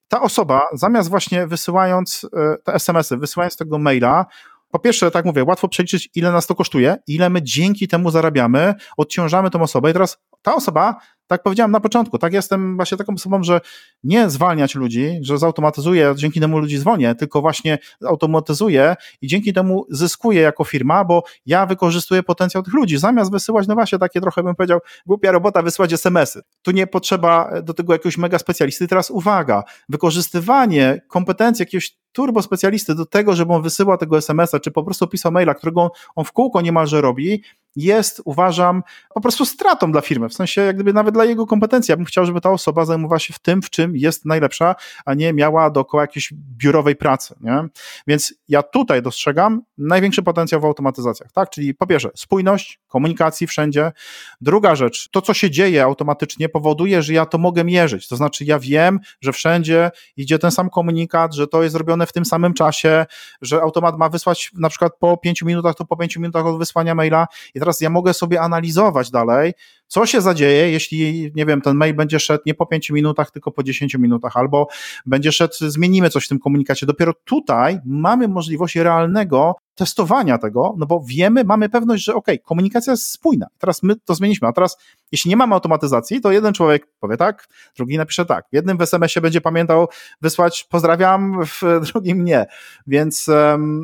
[0.08, 4.26] ta osoba zamiast właśnie wysyłając e, te SMS-y, wysyłając tego maila,
[4.70, 8.74] po pierwsze, tak mówię, łatwo przeliczyć, ile nas to kosztuje, ile my dzięki temu zarabiamy,
[8.96, 10.96] odciążamy tą osobę i teraz ta osoba
[11.30, 13.60] tak powiedziałem na początku, tak jestem właśnie taką osobą, że
[14.04, 19.86] nie zwalniać ludzi, że zautomatyzuję, dzięki temu ludzi zwolnię, tylko właśnie automatyzuję i dzięki temu
[19.90, 22.98] zyskuję jako firma, bo ja wykorzystuję potencjał tych ludzi.
[22.98, 26.42] Zamiast wysyłać, no właśnie takie trochę bym powiedział, głupia robota, wysyłać SMS-y.
[26.62, 28.88] Tu nie potrzeba do tego jakiegoś mega specjalisty.
[28.88, 34.70] Teraz uwaga, wykorzystywanie kompetencji jakiegoś turbo specjalisty do tego, żeby on wysyłał tego SMS-a, czy
[34.70, 37.42] po prostu pisał maila, którego on w kółko niemalże robi,
[37.76, 38.82] jest, uważam,
[39.14, 40.28] po prostu stratą dla firmy.
[40.28, 41.92] W sensie, jak gdyby nawet dla jego kompetencji.
[41.92, 45.14] Ja bym chciał, żeby ta osoba zajmowała się w tym, w czym jest najlepsza, a
[45.14, 47.34] nie miała dookoła jakiejś biurowej pracy.
[47.40, 47.64] Nie?
[48.06, 51.32] Więc ja tutaj dostrzegam największy potencjał w automatyzacjach.
[51.32, 51.50] Tak?
[51.50, 53.92] Czyli po pierwsze, spójność komunikacji wszędzie.
[54.40, 58.08] Druga rzecz, to co się dzieje automatycznie powoduje, że ja to mogę mierzyć.
[58.08, 62.12] To znaczy, ja wiem, że wszędzie idzie ten sam komunikat, że to jest zrobione w
[62.12, 63.06] tym samym czasie,
[63.42, 66.94] że automat ma wysłać na przykład po pięciu minutach, to po pięciu minutach od wysłania
[66.94, 67.26] maila.
[67.54, 69.52] I teraz ja mogę sobie analizować dalej,
[69.90, 73.50] co się zadzieje, jeśli, nie wiem, ten mail będzie szedł nie po 5 minutach, tylko
[73.50, 74.66] po 10 minutach, albo
[75.06, 76.86] będzie szedł, zmienimy coś w tym komunikacie.
[76.86, 82.90] Dopiero tutaj mamy możliwość realnego testowania tego, no bo wiemy, mamy pewność, że ok, komunikacja
[82.90, 83.46] jest spójna.
[83.58, 84.76] Teraz my to zmieniliśmy, a teraz
[85.12, 88.44] jeśli nie mamy automatyzacji, to jeden człowiek powie tak, drugi napisze tak.
[88.52, 89.88] W jednym w SMS-ie będzie pamiętał
[90.20, 92.46] wysłać pozdrawiam, w drugim nie.
[92.86, 93.30] Więc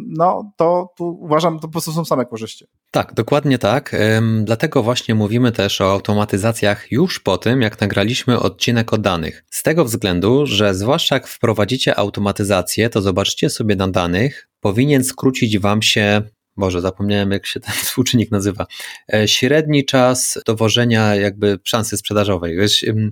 [0.07, 2.67] no to tu uważam, to po prostu są same korzyści.
[2.97, 3.97] Tak, dokładnie tak.
[4.43, 9.45] Dlatego właśnie mówimy też o automatyzacjach już po tym, jak nagraliśmy odcinek o danych.
[9.51, 15.59] Z tego względu, że zwłaszcza jak wprowadzicie automatyzację, to zobaczcie sobie na danych, powinien skrócić
[15.59, 16.23] Wam się
[16.57, 18.67] Boże, zapomniałem jak się ten współczynnik nazywa.
[19.15, 22.57] E, średni czas dowożenia jakby szansy sprzedażowej.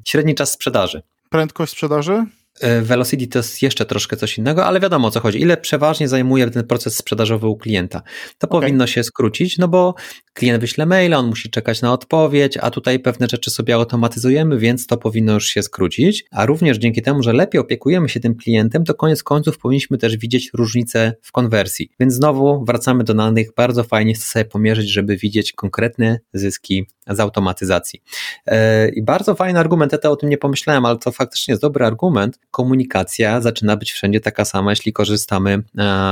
[0.08, 1.02] Średni czas sprzedaży.
[1.30, 2.26] Prędkość sprzedaży?
[2.60, 5.40] E, Velocity to jest jeszcze troszkę coś innego, ale wiadomo o co chodzi.
[5.40, 8.02] Ile przeważnie zajmuje ten proces sprzedażowy u klienta?
[8.38, 8.60] To okay.
[8.60, 9.94] powinno się skrócić, no bo
[10.32, 14.86] klient wyśle maila, on musi czekać na odpowiedź, a tutaj pewne rzeczy sobie automatyzujemy, więc
[14.86, 16.24] to powinno już się skrócić.
[16.30, 20.16] A również dzięki temu, że lepiej opiekujemy się tym klientem, to koniec końców powinniśmy też
[20.16, 21.90] widzieć różnice w konwersji.
[22.00, 27.20] Więc znowu wracamy do danych, bardzo fajnie jest sobie pomierzyć, żeby widzieć konkretne zyski z
[27.20, 28.02] automatyzacji.
[28.46, 31.86] E, I bardzo fajny argument, ja o tym nie pomyślałem, ale to faktycznie jest dobry
[31.86, 32.38] argument.
[32.50, 35.62] Komunikacja zaczyna być wszędzie taka sama, jeśli korzystamy e,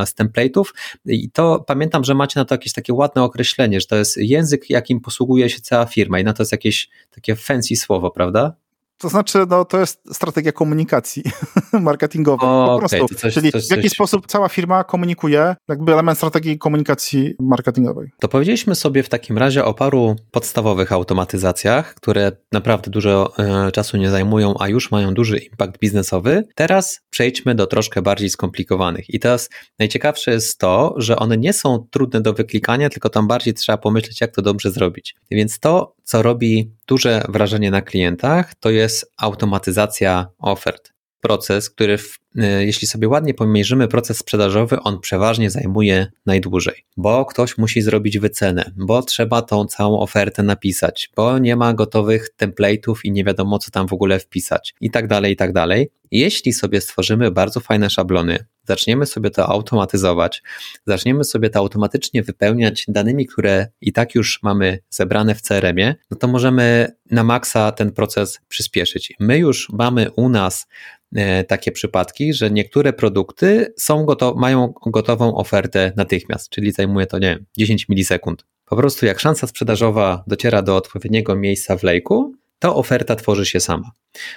[0.07, 0.65] z template'ów.
[1.07, 4.71] I to pamiętam, że macie na to jakieś takie ładne określenie, że to jest język,
[4.71, 8.62] jakim posługuje się cała firma i na to jest jakieś takie fancy słowo, prawda?
[9.03, 11.23] To znaczy, no, to jest strategia komunikacji
[11.73, 12.49] marketingowej.
[12.49, 13.05] O, po prostu.
[13.05, 13.93] Okay, coś, Czyli coś, w jaki coś...
[13.93, 18.11] sposób cała firma komunikuje, jakby element strategii komunikacji marketingowej.
[18.21, 23.97] To powiedzieliśmy sobie w takim razie o paru podstawowych automatyzacjach, które naprawdę dużo e, czasu
[23.97, 26.45] nie zajmują, a już mają duży impact biznesowy.
[26.55, 29.11] Teraz przejdźmy do troszkę bardziej skomplikowanych.
[29.11, 33.55] I teraz najciekawsze jest to, że one nie są trudne do wyklikania, tylko tam bardziej
[33.55, 35.15] trzeba pomyśleć, jak to dobrze zrobić.
[35.31, 40.93] Więc to, co robi duże wrażenie na klientach, to jest automatyzacja ofert.
[41.21, 42.19] Proces, który, w,
[42.61, 48.71] jeśli sobie ładnie pomierzymy proces sprzedażowy, on przeważnie zajmuje najdłużej, bo ktoś musi zrobić wycenę,
[48.77, 53.71] bo trzeba tą całą ofertę napisać, bo nie ma gotowych template'ów i nie wiadomo, co
[53.71, 55.91] tam w ogóle wpisać, i tak dalej, i tak dalej.
[56.11, 60.43] Jeśli sobie stworzymy bardzo fajne szablony, zaczniemy sobie to automatyzować,
[60.87, 66.17] zaczniemy sobie to automatycznie wypełniać danymi, które i tak już mamy zebrane w CRM-ie, no
[66.17, 69.13] to możemy na maksa ten proces przyspieszyć.
[69.21, 70.67] My już mamy u nas
[71.15, 77.19] e, takie przypadki, że niektóre produkty są goto mają gotową ofertę natychmiast, czyli zajmuje to,
[77.19, 78.45] nie wiem, 10 milisekund.
[78.65, 83.61] Po prostu jak szansa sprzedażowa dociera do odpowiedniego miejsca w lejku, to oferta tworzy się
[83.61, 83.91] sama.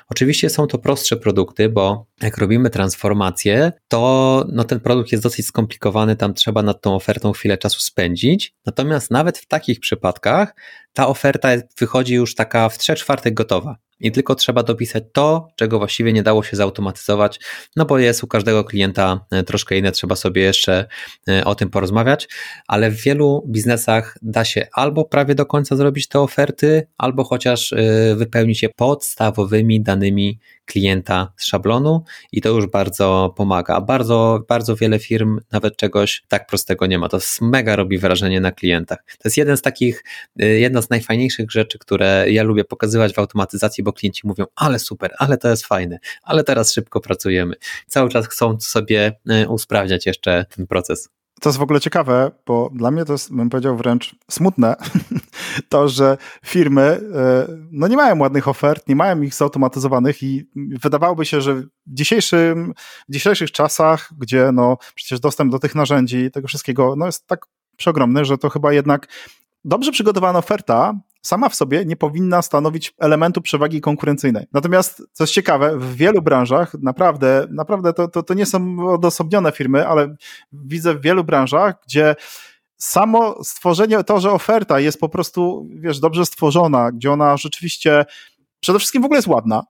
[0.09, 5.45] Oczywiście są to prostsze produkty, bo jak robimy transformację, to no, ten produkt jest dosyć
[5.45, 8.53] skomplikowany, tam trzeba nad tą ofertą chwilę czasu spędzić.
[8.65, 10.55] Natomiast nawet w takich przypadkach
[10.93, 13.77] ta oferta wychodzi już taka w 3 czwartych gotowa.
[13.99, 17.39] I tylko trzeba dopisać to, czego właściwie nie dało się zautomatyzować,
[17.75, 20.87] no bo jest u każdego klienta e, troszkę inne, trzeba sobie jeszcze
[21.29, 22.27] e, o tym porozmawiać,
[22.67, 27.73] ale w wielu biznesach da się albo prawie do końca zrobić te oferty, albo chociaż
[27.73, 33.81] e, wypełnić je podstawowymi danymi klienta z szablonu i to już bardzo pomaga.
[33.81, 37.09] Bardzo, bardzo wiele firm nawet czegoś tak prostego nie ma.
[37.09, 38.99] To mega robi wrażenie na klientach.
[39.07, 40.03] To jest jeden z takich,
[40.41, 44.79] y, jedna z najfajniejszych rzeczy, które ja lubię pokazywać w automatyzacji, bo klienci mówią, ale
[44.79, 47.55] super, ale to jest fajne, ale teraz szybko pracujemy.
[47.87, 51.09] Cały czas chcą sobie y, usprawniać jeszcze ten proces.
[51.41, 54.75] To jest w ogóle ciekawe, bo dla mnie to jest, bym powiedział, wręcz smutne,
[55.69, 61.25] to, że firmy e, no nie mają ładnych ofert, nie mają ich zautomatyzowanych i wydawałoby
[61.25, 62.73] się, że w, dzisiejszym,
[63.09, 67.45] w dzisiejszych czasach, gdzie no przecież dostęp do tych narzędzi, tego wszystkiego, no jest tak
[67.77, 69.07] przeogromny, że to chyba jednak
[69.65, 74.45] dobrze przygotowana oferta sama w sobie nie powinna stanowić elementu przewagi konkurencyjnej.
[74.53, 79.51] Natomiast, co jest ciekawe, w wielu branżach, naprawdę, naprawdę to, to, to nie są odosobnione
[79.51, 80.15] firmy, ale
[80.53, 82.15] widzę w wielu branżach, gdzie
[82.77, 88.05] samo stworzenie, to, że oferta jest po prostu, wiesz, dobrze stworzona, gdzie ona rzeczywiście
[88.65, 89.63] przede wszystkim w ogóle jest ładna.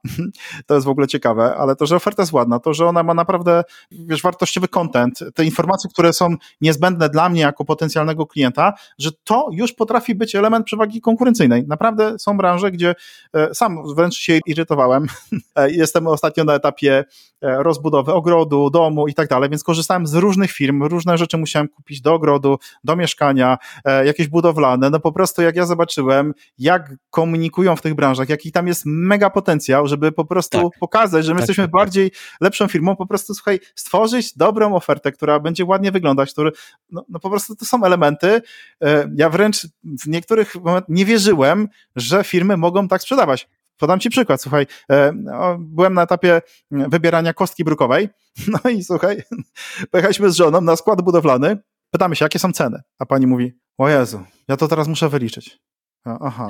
[0.67, 3.13] To jest w ogóle ciekawe, ale to, że oferta jest ładna, to, że ona ma
[3.13, 9.11] naprawdę, wiesz, wartościowy content, te informacje, które są niezbędne dla mnie jako potencjalnego klienta, że
[9.23, 11.63] to już potrafi być element przewagi konkurencyjnej.
[11.67, 12.95] Naprawdę są branże, gdzie
[13.33, 15.07] e, sam wręcz się irytowałem.
[15.55, 17.03] E, jestem ostatnio na etapie
[17.41, 21.67] e, rozbudowy ogrodu, domu i tak dalej, więc korzystałem z różnych firm, różne rzeczy musiałem
[21.67, 23.57] kupić do ogrodu, do mieszkania,
[24.05, 24.89] jakieś budowlane.
[24.89, 29.29] No po prostu jak ja zobaczyłem, jak komunikują w tych branżach, jaki tam jest mega
[29.29, 30.79] potencjał, żeby po prostu tak.
[30.79, 31.79] pokazać, że my tak, jesteśmy tak, tak.
[31.79, 36.51] bardziej lepszą firmą, po prostu słuchaj, stworzyć dobrą ofertę, która będzie ładnie wyglądać, który,
[36.91, 38.41] no, no po prostu to są elementy.
[38.83, 43.47] E, ja wręcz w niektórych momentach nie wierzyłem, że firmy mogą tak sprzedawać.
[43.77, 45.13] Podam Ci przykład, słuchaj, e,
[45.59, 48.09] byłem na etapie wybierania kostki brukowej,
[48.63, 49.23] no i słuchaj,
[49.91, 51.57] pojechaliśmy z żoną na skład budowlany,
[51.91, 55.59] pytamy się, jakie są ceny, a pani mówi, o Jezu, ja to teraz muszę wyliczyć.
[56.05, 56.47] Aha.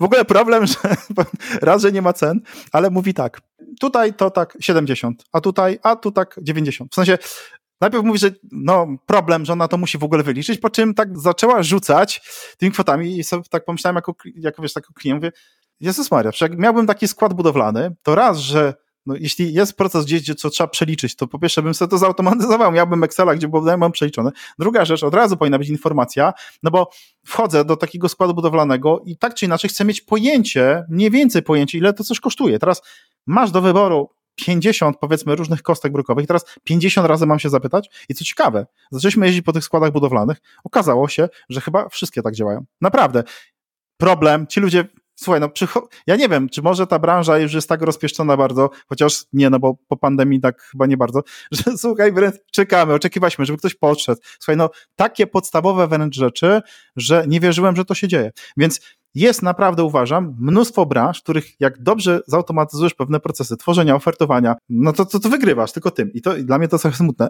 [0.00, 0.74] W ogóle problem, że
[1.60, 2.40] raz, że nie ma cen,
[2.72, 3.40] ale mówi tak,
[3.80, 6.92] tutaj to tak 70, a tutaj, a tu tak 90.
[6.92, 7.18] W sensie
[7.80, 11.18] najpierw mówi, że no problem, że ona to musi w ogóle wyliczyć, po czym tak
[11.18, 12.20] zaczęła rzucać
[12.58, 15.32] tymi kwotami i sobie tak pomyślałem jako, jako wiesz, jako klient, mówię,
[15.80, 18.74] Jezus Maria, jak miałbym taki skład budowlany, to raz, że
[19.06, 21.98] no, jeśli jest proces gdzieś, gdzie co trzeba przeliczyć, to po pierwsze bym sobie to
[21.98, 24.30] zautomatyzował, miałbym Excela, gdzie było mam przeliczone.
[24.58, 26.90] Druga rzecz, od razu powinna być informacja, no bo
[27.26, 31.78] wchodzę do takiego składu budowlanego i tak czy inaczej chcę mieć pojęcie, mniej więcej pojęcie,
[31.78, 32.58] ile to coś kosztuje.
[32.58, 32.82] Teraz
[33.26, 38.14] masz do wyboru 50 powiedzmy różnych kostek brukowych, teraz 50 razy mam się zapytać i
[38.14, 42.64] co ciekawe, zaczęliśmy jeździć po tych składach budowlanych, okazało się, że chyba wszystkie tak działają.
[42.80, 43.22] Naprawdę.
[43.96, 45.50] Problem, ci ludzie Słuchaj, no
[46.06, 49.58] ja nie wiem, czy może ta branża już jest tak rozpieszczona bardzo, chociaż nie, no
[49.58, 51.22] bo po pandemii tak chyba nie bardzo,
[51.52, 54.20] że słuchaj, wręcz czekamy, oczekiwaliśmy, żeby ktoś podszedł.
[54.40, 56.60] Słuchaj, no takie podstawowe wręcz rzeczy,
[56.96, 58.30] że nie wierzyłem, że to się dzieje.
[58.56, 58.80] Więc
[59.14, 65.06] jest naprawdę, uważam, mnóstwo branż, których jak dobrze zautomatyzujesz pewne procesy tworzenia, ofertowania, no to,
[65.06, 66.12] to, to wygrywasz tylko tym.
[66.12, 67.28] I to i dla mnie to jest smutne.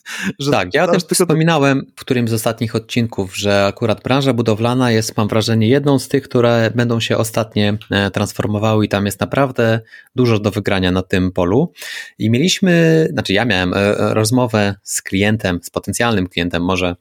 [0.50, 5.28] tak, ja też wspominałem w którymś z ostatnich odcinków, że akurat branża budowlana jest, mam
[5.28, 9.80] wrażenie, jedną z tych, które będą się ostatnio e, transformowały i tam jest naprawdę
[10.14, 11.72] dużo do wygrania na tym polu.
[12.18, 16.96] I mieliśmy, znaczy ja miałem e, e, rozmowę z klientem, z potencjalnym klientem może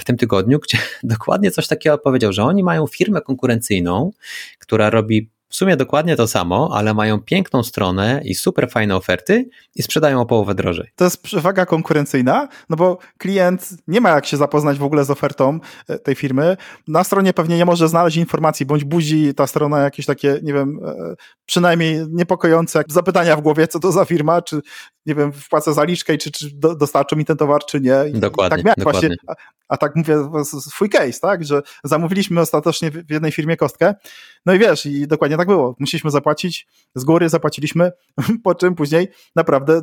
[0.00, 4.12] w tym tygodniu, gdzie dokładnie coś takiego powiedział, że oni mają firmę konkurencyjną, konkurencyjną,
[4.58, 9.48] która robi w sumie dokładnie to samo, ale mają piękną stronę i super fajne oferty
[9.74, 10.90] i sprzedają o połowę drożej.
[10.96, 15.10] To jest przewaga konkurencyjna, no bo klient nie ma jak się zapoznać w ogóle z
[15.10, 16.56] ofertą e, tej firmy.
[16.88, 20.80] Na stronie pewnie nie może znaleźć informacji, bądź budzi ta strona jakieś takie, nie wiem,
[20.84, 21.14] e,
[21.46, 24.60] przynajmniej niepokojące zapytania w głowie, co to za firma, czy
[25.06, 27.96] nie wiem, wpłacę zaliczkę, czy, czy dostarczą mi ten towar, czy nie.
[28.14, 28.56] I dokładnie.
[28.56, 29.08] Tak miałem dokładnie.
[29.08, 29.36] właśnie,
[29.68, 33.94] a, tak mówię, swój case, tak, że zamówiliśmy ostatecznie w jednej firmie kostkę,
[34.46, 35.76] no i wiesz, i dokładnie tak było.
[35.78, 37.92] Musieliśmy zapłacić, z góry zapłaciliśmy,
[38.44, 39.80] po czym później naprawdę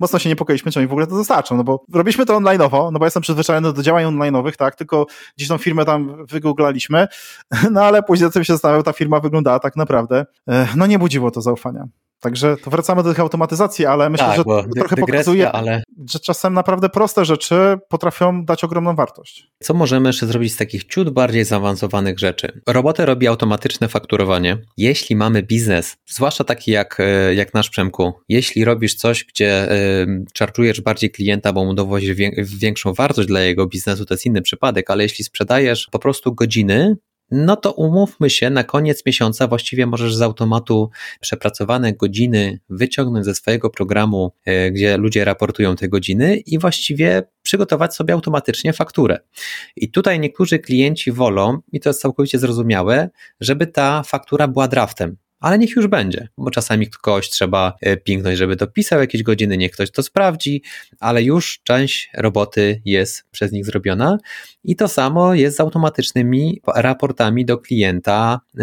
[0.00, 2.98] mocno się niepokoiliśmy, czy oni w ogóle to dostarczą, no bo robiliśmy to online'owo, no
[2.98, 7.08] bo jestem przyzwyczajony do działań online'owych, tak, tylko gdzieś tą firmę tam wygooglaliśmy,
[7.72, 10.26] no ale później sobie się zastanawiał, ta firma wyglądała tak naprawdę,
[10.76, 11.88] no nie budziło to zaufania.
[12.20, 15.82] Także to wracamy do tych automatyzacji, ale myślę, tak, że trochę pokazuje, ale...
[16.12, 19.50] że czasem naprawdę proste rzeczy potrafią dać ogromną wartość.
[19.62, 22.60] Co możemy jeszcze zrobić z takich ciut bardziej zaawansowanych rzeczy?
[22.66, 24.58] Robotę robi automatyczne fakturowanie.
[24.76, 30.24] Jeśli mamy biznes, zwłaszcza taki jak, e, jak nasz Przemku, jeśli robisz coś, gdzie y,
[30.32, 34.90] czarczujesz bardziej klienta, bo mu dowozisz większą wartość dla jego biznesu, to jest inny przypadek,
[34.90, 36.96] ale jeśli sprzedajesz po prostu godziny,
[37.30, 40.90] no to umówmy się, na koniec miesiąca właściwie możesz z automatu
[41.20, 47.94] przepracowane godziny wyciągnąć ze swojego programu, e, gdzie ludzie raportują te godziny i właściwie przygotować
[47.94, 49.18] sobie automatycznie fakturę.
[49.76, 55.16] I tutaj niektórzy klienci wolą, i to jest całkowicie zrozumiałe, żeby ta faktura była draftem
[55.40, 59.72] ale niech już będzie, bo czasami kogoś trzeba e, piękność, żeby dopisał jakieś godziny, niech
[59.72, 60.62] ktoś to sprawdzi,
[61.00, 64.18] ale już część roboty jest przez nich zrobiona
[64.64, 68.60] i to samo jest z automatycznymi raportami do klienta e,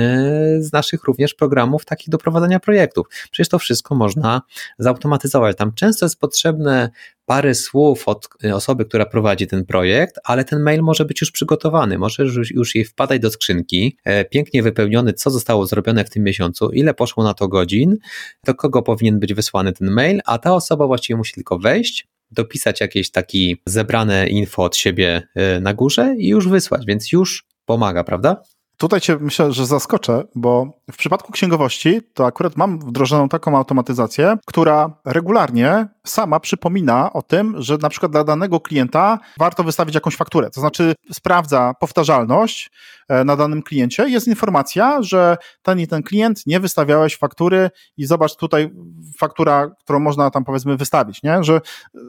[0.59, 3.07] z naszych również programów takich do prowadzenia projektów.
[3.31, 4.41] Przecież to wszystko można
[4.79, 5.57] zautomatyzować.
[5.57, 6.89] Tam często jest potrzebne
[7.27, 11.31] parę słów od e, osoby, która prowadzi ten projekt, ale ten mail może być już
[11.31, 13.97] przygotowany, może już, jej wpadać do skrzynki,
[14.29, 17.97] pięknie wypełniony, co zostało zrobione w tym miesiącu, ile poszło na to godzin,
[18.43, 22.81] do kogo powinien być wysłany ten mail, a ta osoba właściwie musi tylko wejść, dopisać
[22.81, 28.03] jakieś takie zebrane info od siebie e, na górze i już wysłać, więc już pomaga,
[28.03, 28.41] prawda?
[28.77, 34.37] Tutaj cię myślę, że zaskoczę, bo w przypadku księgowości to akurat mam wdrożoną taką automatyzację,
[34.45, 40.15] która regularnie sama przypomina o tym, że na przykład dla danego klienta warto wystawić jakąś
[40.15, 40.49] fakturę.
[40.49, 42.71] To znaczy sprawdza powtarzalność
[43.09, 44.09] e, na danym kliencie.
[44.09, 48.71] Jest informacja, że ten i ten klient nie wystawiałeś faktury i zobacz tutaj
[49.17, 51.43] faktura, którą można tam powiedzmy wystawić, nie?
[51.43, 51.61] że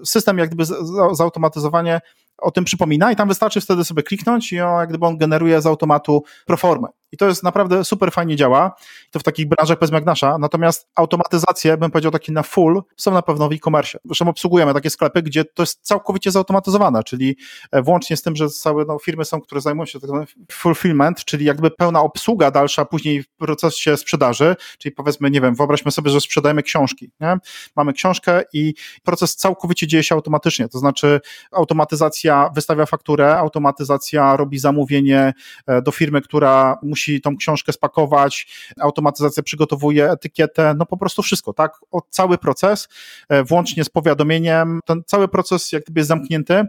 [0.05, 0.65] system jak gdyby
[1.13, 2.01] zautomatyzowanie
[2.39, 5.61] o tym przypomina i tam wystarczy wtedy sobie kliknąć i o, jak gdyby on generuje
[5.63, 6.89] z automatu proformę.
[7.13, 8.75] I to jest naprawdę super fajnie działa.
[9.09, 10.39] I to w takich branżach powiedzmy jak nasza.
[10.39, 13.99] Natomiast automatyzacje, bym powiedział takie na full, są na pewno w e-commerce.
[14.05, 17.37] Zresztą obsługujemy takie sklepy, gdzie to jest całkowicie zautomatyzowane, czyli
[17.73, 20.11] e, włącznie z tym, że całe no, firmy są, które zajmują się tak
[20.53, 25.91] fulfillment, czyli jakby pełna obsługa dalsza później w procesie sprzedaży, czyli powiedzmy, nie wiem, wyobraźmy
[25.91, 27.11] sobie, że sprzedajemy książki.
[27.21, 27.37] Nie?
[27.77, 28.75] Mamy książkę i
[29.05, 30.69] proces całkowicie dzieje się automatycznie.
[30.69, 31.21] To znaczy
[31.53, 35.33] automatyzacja wystawia fakturę, automatyzacja robi zamówienie
[35.67, 38.47] e, do firmy, która musi musi tą książkę spakować,
[38.81, 41.73] automatyzacja przygotowuje etykietę, no po prostu wszystko, tak?
[41.91, 42.89] O, cały proces,
[43.29, 46.65] e, włącznie z powiadomieniem, ten cały proces jak gdyby jest zamknięty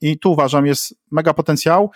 [0.00, 1.90] i tu uważam jest mega potencjał,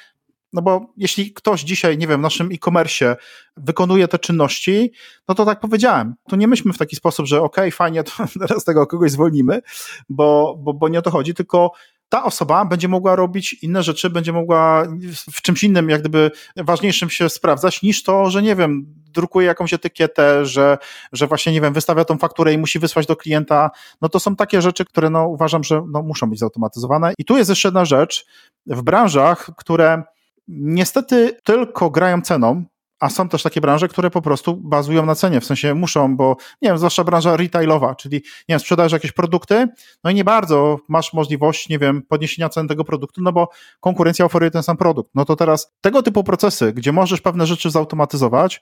[0.53, 3.16] no bo jeśli ktoś dzisiaj, nie wiem, w naszym e-commerce
[3.57, 4.92] wykonuje te czynności,
[5.29, 8.12] no to tak powiedziałem, to nie myślmy w taki sposób, że okej, okay, fajnie, to
[8.49, 9.61] teraz tego kogoś zwolnimy,
[10.09, 11.73] bo, bo, bo nie o to chodzi, tylko
[12.11, 14.87] ta osoba będzie mogła robić inne rzeczy, będzie mogła
[15.33, 19.75] w czymś innym, jak gdyby ważniejszym się sprawdzać, niż to, że nie wiem, drukuje jakąś
[19.75, 20.79] etykietę, że,
[21.12, 23.70] że właśnie, nie wiem, wystawia tą fakturę i musi wysłać do klienta.
[24.01, 27.12] No to są takie rzeczy, które no, uważam, że no, muszą być zautomatyzowane.
[27.18, 28.27] I tu jest jeszcze jedna rzecz.
[28.66, 30.03] W branżach, które
[30.49, 32.64] niestety tylko grają ceną,
[33.00, 36.36] a są też takie branże, które po prostu bazują na cenie, w sensie muszą, bo
[36.62, 39.68] nie wiem, zwłaszcza branża retailowa, czyli nie wiem, sprzedajesz jakieś produkty,
[40.04, 43.48] no i nie bardzo masz możliwość, nie wiem, podniesienia cen tego produktu, no bo
[43.80, 45.10] konkurencja oferuje ten sam produkt.
[45.14, 48.60] No to teraz tego typu procesy, gdzie możesz pewne rzeczy zautomatyzować,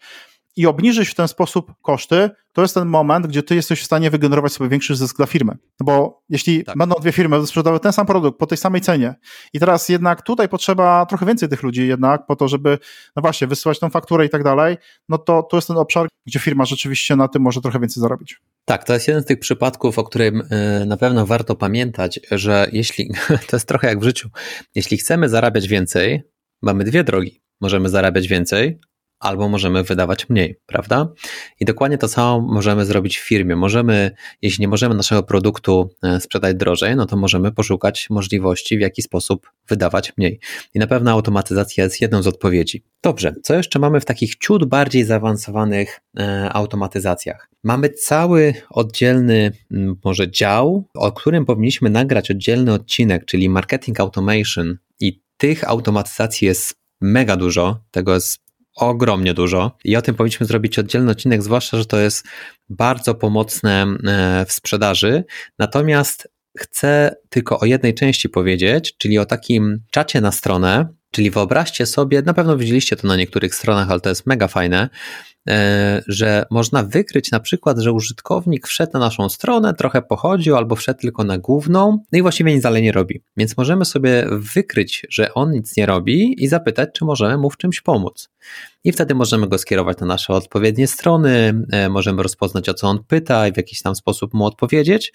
[0.58, 4.10] i obniżyć w ten sposób koszty, to jest ten moment, gdzie ty jesteś w stanie
[4.10, 5.52] wygenerować sobie większy zysk dla firmy.
[5.80, 6.76] No bo jeśli tak.
[6.76, 9.14] będą dwie firmy sprzedawały ten sam produkt po tej samej cenie
[9.52, 12.78] i teraz jednak tutaj potrzeba trochę więcej tych ludzi jednak po to, żeby
[13.16, 14.76] no właśnie wysyłać tą fakturę i tak dalej,
[15.08, 18.40] no to to jest ten obszar, gdzie firma rzeczywiście na tym może trochę więcej zarobić.
[18.64, 22.66] Tak, to jest jeden z tych przypadków, o którym e, na pewno warto pamiętać, że
[22.72, 23.10] jeśli,
[23.48, 24.28] to jest trochę jak w życiu,
[24.74, 26.22] jeśli chcemy zarabiać więcej,
[26.62, 27.42] mamy dwie drogi.
[27.60, 28.80] Możemy zarabiać więcej,
[29.20, 31.08] albo możemy wydawać mniej, prawda?
[31.60, 33.56] I dokładnie to samo możemy zrobić w firmie.
[33.56, 34.10] Możemy,
[34.42, 39.02] jeśli nie możemy naszego produktu e, sprzedać drożej, no to możemy poszukać możliwości, w jaki
[39.02, 40.40] sposób wydawać mniej.
[40.74, 42.84] I na pewno automatyzacja jest jedną z odpowiedzi.
[43.02, 47.48] Dobrze, co jeszcze mamy w takich ciut bardziej zaawansowanych e, automatyzacjach?
[47.64, 49.52] Mamy cały oddzielny
[50.04, 56.74] może dział, o którym powinniśmy nagrać oddzielny odcinek, czyli marketing automation i tych automatyzacji jest
[57.00, 58.47] mega dużo, tego jest
[58.78, 62.26] ogromnie dużo i o tym powinniśmy zrobić oddzielny odcinek, zwłaszcza, że to jest
[62.68, 65.24] bardzo pomocne e, w sprzedaży.
[65.58, 71.86] Natomiast chcę tylko o jednej części powiedzieć, czyli o takim czacie na stronę, Czyli wyobraźcie
[71.86, 74.88] sobie, na pewno widzieliście to na niektórych stronach, ale to jest mega fajne,
[76.06, 81.00] że można wykryć na przykład, że użytkownik wszedł na naszą stronę, trochę pochodził albo wszedł
[81.00, 83.22] tylko na główną, no i właściwie nic dalej nie robi.
[83.36, 87.56] Więc możemy sobie wykryć, że on nic nie robi i zapytać, czy możemy mu w
[87.56, 88.28] czymś pomóc.
[88.84, 93.04] I wtedy możemy go skierować na nasze odpowiednie strony, e, możemy rozpoznać o co on
[93.04, 95.12] pyta i w jakiś tam sposób mu odpowiedzieć.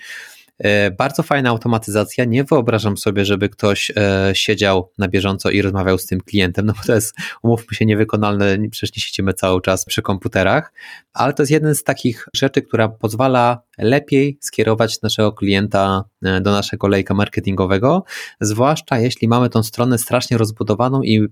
[0.60, 2.26] E, bardzo fajna automatyzacja.
[2.26, 6.74] Nie wyobrażam sobie, żeby ktoś e, siedział na bieżąco i rozmawiał z tym klientem, no
[6.74, 10.74] bo to jest, umówmy się, niewykonalne, przecież nie siedzimy cały czas przy komputerach,
[11.14, 16.52] ale to jest jeden z takich rzeczy, która pozwala lepiej skierować naszego klienta e, do
[16.52, 18.04] naszego lejka marketingowego,
[18.42, 21.28] zwłaszcza jeśli mamy tą stronę strasznie rozbudowaną i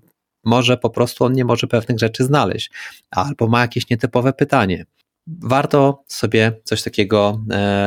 [0.45, 2.71] może po prostu on nie może pewnych rzeczy znaleźć,
[3.11, 4.85] albo ma jakieś nietypowe pytanie.
[5.27, 7.41] Warto sobie coś takiego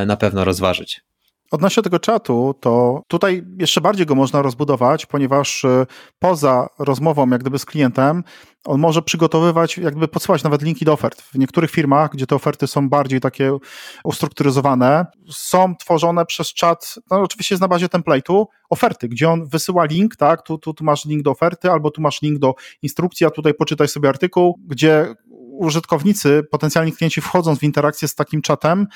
[0.05, 1.05] na pewno rozważyć.
[1.51, 5.85] Odnośnie tego czatu, to tutaj jeszcze bardziej go można rozbudować, ponieważ e,
[6.19, 8.23] poza rozmową jak gdyby z klientem,
[8.65, 11.21] on może przygotowywać, jakby podsyłać nawet linki do ofert.
[11.21, 13.57] W niektórych firmach, gdzie te oferty są bardziej takie
[14.03, 20.15] ustrukturyzowane, są tworzone przez czat, no oczywiście na bazie template'u, oferty, gdzie on wysyła link,
[20.15, 23.29] tak, tu, tu, tu masz link do oferty, albo tu masz link do instrukcji, a
[23.29, 25.15] tutaj poczytaj sobie artykuł, gdzie
[25.57, 28.87] użytkownicy, potencjalni klienci wchodząc w interakcję z takim czatem,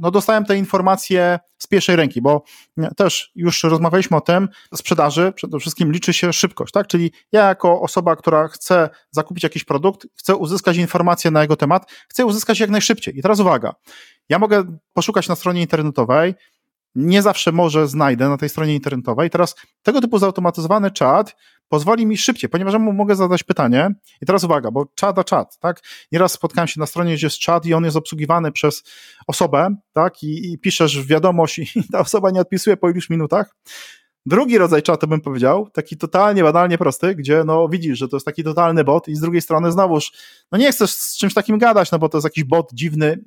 [0.00, 2.42] no dostałem te informacje z pierwszej ręki, bo
[2.96, 6.86] też już rozmawialiśmy o tym, sprzedaży przede wszystkim liczy się szybkość, tak?
[6.86, 11.90] Czyli ja jako osoba, która chce zakupić jakiś produkt, chcę uzyskać informacje na jego temat,
[12.08, 13.18] chcę uzyskać jak najszybciej.
[13.18, 13.74] I teraz uwaga,
[14.28, 16.34] ja mogę poszukać na stronie internetowej,
[16.94, 19.30] nie zawsze może znajdę na tej stronie internetowej.
[19.30, 21.36] Teraz tego typu zautomatyzowany czat
[21.68, 23.90] pozwoli mi szybciej, ponieważ mu mogę zadać pytanie.
[24.22, 25.82] I teraz uwaga, bo czat a czat, tak?
[26.12, 28.82] Nieraz spotkałem się na stronie, gdzie jest czat i on jest obsługiwany przez
[29.26, 30.22] osobę, tak?
[30.22, 33.54] I, i piszesz wiadomość i ta osoba nie odpisuje po iluś minutach.
[34.26, 38.26] Drugi rodzaj czatu bym powiedział, taki totalnie banalnie prosty, gdzie no widzisz, że to jest
[38.26, 40.12] taki totalny bot i z drugiej strony znowuż,
[40.52, 43.18] no nie chcesz z czymś takim gadać, no bo to jest jakiś bot dziwny.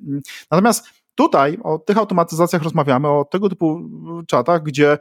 [0.50, 0.86] Natomiast
[1.20, 3.80] Tutaj o tych automatyzacjach rozmawiamy, o tego typu
[4.26, 4.98] czatach, gdzie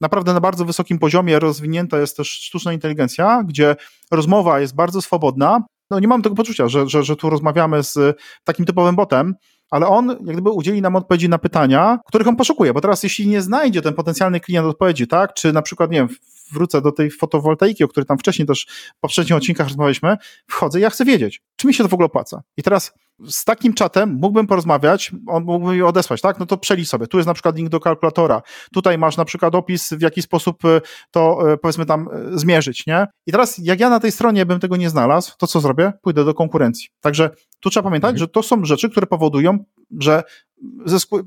[0.00, 3.76] naprawdę na bardzo wysokim poziomie rozwinięta jest też sztuczna inteligencja, gdzie
[4.10, 5.62] rozmowa jest bardzo swobodna.
[5.90, 9.34] No nie mam tego poczucia, że, że, że tu rozmawiamy z takim typowym botem,
[9.70, 13.28] ale on jak gdyby udzieli nam odpowiedzi na pytania, których on poszukuje, bo teraz jeśli
[13.28, 16.08] nie znajdzie ten potencjalny klient odpowiedzi, tak, czy na przykład, nie wiem,
[16.52, 20.82] wrócę do tej fotowoltaiki, o której tam wcześniej też w poprzednich odcinkach rozmawialiśmy, wchodzę i
[20.82, 22.42] ja chcę wiedzieć, czy mi się to w ogóle opłaca.
[22.56, 22.92] I teraz
[23.26, 26.38] z takim czatem mógłbym porozmawiać, on mógłby mi odesłać, tak?
[26.38, 27.06] No to przelicz sobie.
[27.06, 28.42] Tu jest na przykład link do kalkulatora.
[28.72, 30.80] Tutaj masz na przykład opis, w jaki sposób e,
[31.10, 33.06] to e, powiedzmy tam e, zmierzyć, nie?
[33.26, 35.92] I teraz, jak ja na tej stronie bym tego nie znalazł, to co zrobię?
[36.02, 36.88] Pójdę do konkurencji.
[37.00, 37.30] Także
[37.60, 38.18] tu trzeba pamiętać, mhm.
[38.18, 39.64] że to są rzeczy, które powodują,
[40.00, 40.22] że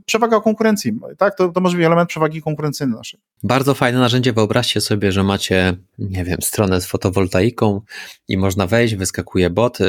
[0.06, 1.36] przewaga konkurencji, tak?
[1.36, 3.20] To, to może być element przewagi konkurencyjnej naszej.
[3.44, 4.34] Bardzo fajne narzędzie.
[4.34, 7.82] Wyobraźcie sobie, że macie, nie wiem, stronę z fotowoltaiką
[8.28, 9.82] i można wejść, wyskakuje bot.
[9.82, 9.86] Y,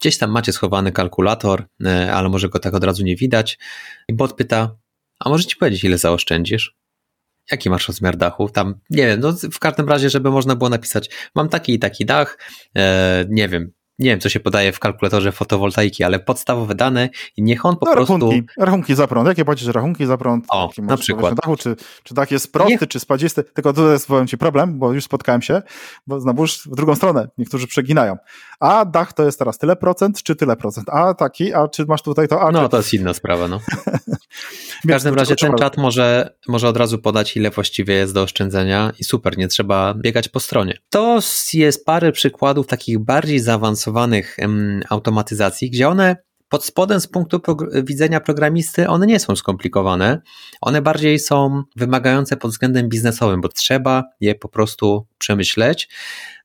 [0.00, 3.58] gdzieś tam macie schowany kalkulator, y, ale może go tak od razu nie widać.
[4.08, 4.76] I bot pyta:
[5.20, 6.76] A może ci powiedzieć, ile zaoszczędzisz?
[7.50, 8.48] Jaki masz rozmiar dachu?
[8.48, 12.06] Tam, nie wiem, no w każdym razie, żeby można było napisać, mam taki i taki
[12.06, 12.38] dach,
[12.78, 12.80] y,
[13.28, 17.66] nie wiem, nie wiem, co się podaje w kalkulatorze fotowoltaiki, ale podstawowe dane i niech
[17.66, 18.12] on po no, prostu...
[18.12, 19.28] Rachunki, rachunki za prąd.
[19.28, 20.44] Jakie płacisz rachunki za prąd?
[20.48, 21.34] O, na przykład.
[21.34, 22.88] Dachu, czy, czy dach jest prosty, niech...
[22.88, 23.44] czy spadzisty?
[23.44, 25.62] Tylko tu jest, powiem Ci, problem, bo już spotkałem się,
[26.06, 28.16] bo znowuż w drugą stronę niektórzy przeginają.
[28.60, 30.88] A dach to jest teraz tyle procent, czy tyle procent?
[30.88, 32.40] A taki, a czy masz tutaj to?
[32.40, 32.68] A, no, czy...
[32.68, 33.60] to jest inna sprawa, no.
[34.84, 38.92] W każdym razie ten czat może, może od razu podać, ile właściwie jest do oszczędzenia
[38.98, 40.78] i super, nie trzeba biegać po stronie.
[40.90, 41.20] To
[41.52, 44.36] jest parę przykładów takich bardziej zaawansowanych
[44.90, 46.16] automatyzacji, gdzie one
[46.48, 47.40] pod spodem z punktu
[47.84, 50.20] widzenia programisty one nie są skomplikowane,
[50.60, 55.88] one bardziej są wymagające pod względem biznesowym, bo trzeba je po prostu przemyśleć,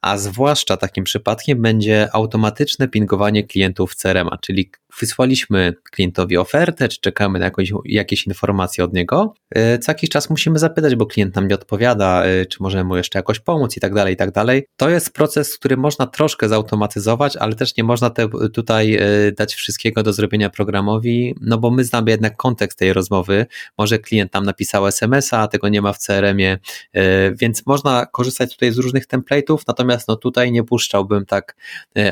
[0.02, 7.40] a zwłaszcza takim przypadkiem będzie automatyczne pingowanie klientów CRM, czyli wysłaliśmy klientowi ofertę, czy czekamy
[7.40, 9.34] na jakąś, jakieś informacje od niego.
[9.50, 12.98] E, co jakiś czas musimy zapytać, bo klient nam nie odpowiada, e, czy możemy mu
[12.98, 14.68] jeszcze jakoś pomóc i tak dalej, i tak dalej.
[14.78, 19.02] To jest proces, który można troszkę zautomatyzować, ale też nie można te, tutaj e,
[19.32, 23.46] dać wszystkiego do zrobienia programowi, no bo my znamy jednak kontekst tej rozmowy.
[23.78, 26.60] Może klient nam napisał SMS-a, tego nie ma w CRM-ie,
[27.34, 31.56] więc można korzystać tutaj z różnych template'ów, natomiast no tutaj nie puszczałbym tak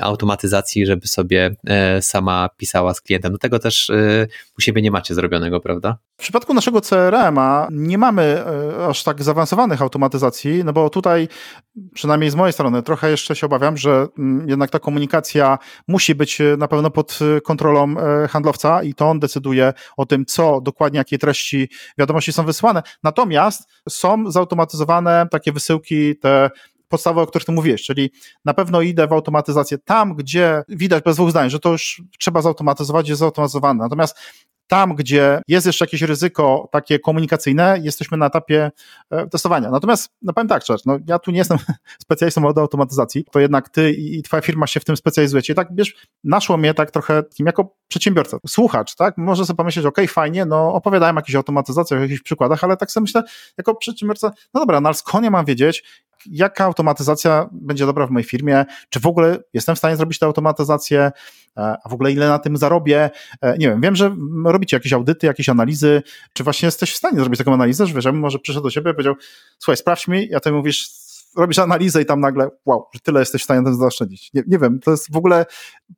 [0.02, 1.56] automatyzacji, żeby sobie
[2.02, 3.32] sama pisać pisała z klientem.
[3.32, 4.28] Do tego też y,
[4.58, 5.98] u siebie nie macie zrobionego, prawda?
[6.18, 8.44] W przypadku naszego CRM-a nie mamy
[8.90, 11.28] aż tak zaawansowanych automatyzacji, no bo tutaj,
[11.94, 16.42] przynajmniej z mojej strony, trochę jeszcze się obawiam, że mm, jednak ta komunikacja musi być
[16.58, 17.96] na pewno pod kontrolą
[18.30, 22.84] handlowca i to on decyduje o tym, co dokładnie, jakie treści wiadomości są wysłane.
[23.04, 26.45] Natomiast są zautomatyzowane takie wysyłki, te
[26.88, 28.12] podstawy, o których ty mówiłeś, czyli
[28.46, 32.42] na pewno idę w automatyzację tam, gdzie widać bez dwóch zdań, że to już trzeba
[32.42, 33.84] zautomatyzować, jest zautomatyzowane.
[33.84, 34.18] Natomiast
[34.68, 38.72] tam, gdzie jest jeszcze jakieś ryzyko takie komunikacyjne, jesteśmy na etapie
[39.10, 39.72] e, testowania.
[39.72, 41.58] Natomiast, no powiem tak, Czecz, no ja tu nie jestem
[42.04, 45.54] specjalistą od automatyzacji, to jednak ty i twoja firma się w tym specjalizujecie.
[45.54, 49.98] I tak, wiesz, naszło mnie tak trochę jako przedsiębiorca, słuchacz, tak, może sobie pomyśleć, ok,
[50.08, 53.24] fajnie, no opowiadałem o jakichś automatyzacjach, o jakichś przykładach, ale tak sobie myślę,
[53.58, 55.84] jako przedsiębiorca, no dobra, no ale skąd ja mam wiedzieć,
[56.32, 60.26] jaka automatyzacja będzie dobra w mojej firmie, czy w ogóle jestem w stanie zrobić tę
[60.26, 61.12] automatyzację,
[61.58, 63.10] e, a w ogóle ile na tym zarobię.
[63.42, 64.16] E, nie wiem, wiem, że
[64.46, 66.04] robicie jakieś audyty, jakieś analizy,
[66.34, 68.94] czy właśnie jesteś w stanie zrobić taką analizę, że wiesz, może przyszedł do siebie i
[68.94, 69.16] powiedział,
[69.60, 71.05] słuchaj, sprawdź mi, a ty mówisz,
[71.38, 74.34] robisz analizę i tam nagle, wow, że tyle jesteś w stanie tym zaoszczędzić.
[74.34, 75.46] Nie, nie wiem, to jest w ogóle,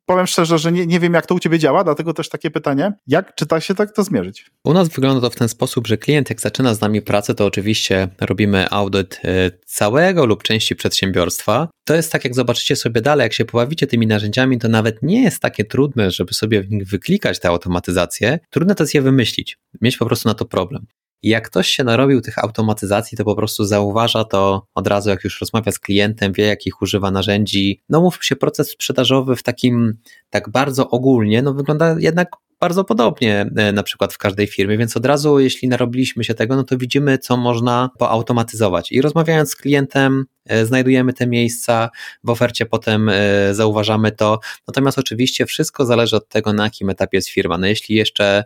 [0.06, 2.92] powiem szczerze, że nie, nie wiem, jak to u ciebie działa, dlatego też takie pytanie,
[3.06, 4.50] jak czy da się tak to zmierzyć?
[4.64, 7.46] U nas wygląda to w ten sposób, że klient jak zaczyna z nami pracę, to
[7.46, 11.68] oczywiście robimy audyt e, całego lub części przedsiębiorstwa.
[11.84, 15.22] To jest tak, jak zobaczycie sobie dalej, jak się pobawicie tymi narzędziami, to nawet nie
[15.22, 18.38] jest takie trudne, żeby sobie w nich wyklikać te automatyzacje.
[18.50, 20.86] Trudne to jest je wymyślić, mieć po prostu na to problem.
[21.22, 25.40] Jak ktoś się narobił tych automatyzacji, to po prostu zauważa to od razu, jak już
[25.40, 27.82] rozmawia z klientem, wie jakich używa narzędzi.
[27.88, 29.98] No mów się, proces sprzedażowy w takim
[30.30, 32.28] tak bardzo ogólnie, no wygląda jednak
[32.60, 36.56] bardzo podobnie e, na przykład w każdej firmie, więc od razu jeśli narobiliśmy się tego,
[36.56, 38.92] no to widzimy, co można poautomatyzować.
[38.92, 40.24] I rozmawiając z klientem,
[40.64, 41.90] znajdujemy te miejsca,
[42.24, 43.14] w ofercie potem e,
[43.54, 44.40] zauważamy to.
[44.66, 47.58] Natomiast oczywiście wszystko zależy od tego, na jakim etapie jest firma.
[47.58, 48.44] No jeśli jeszcze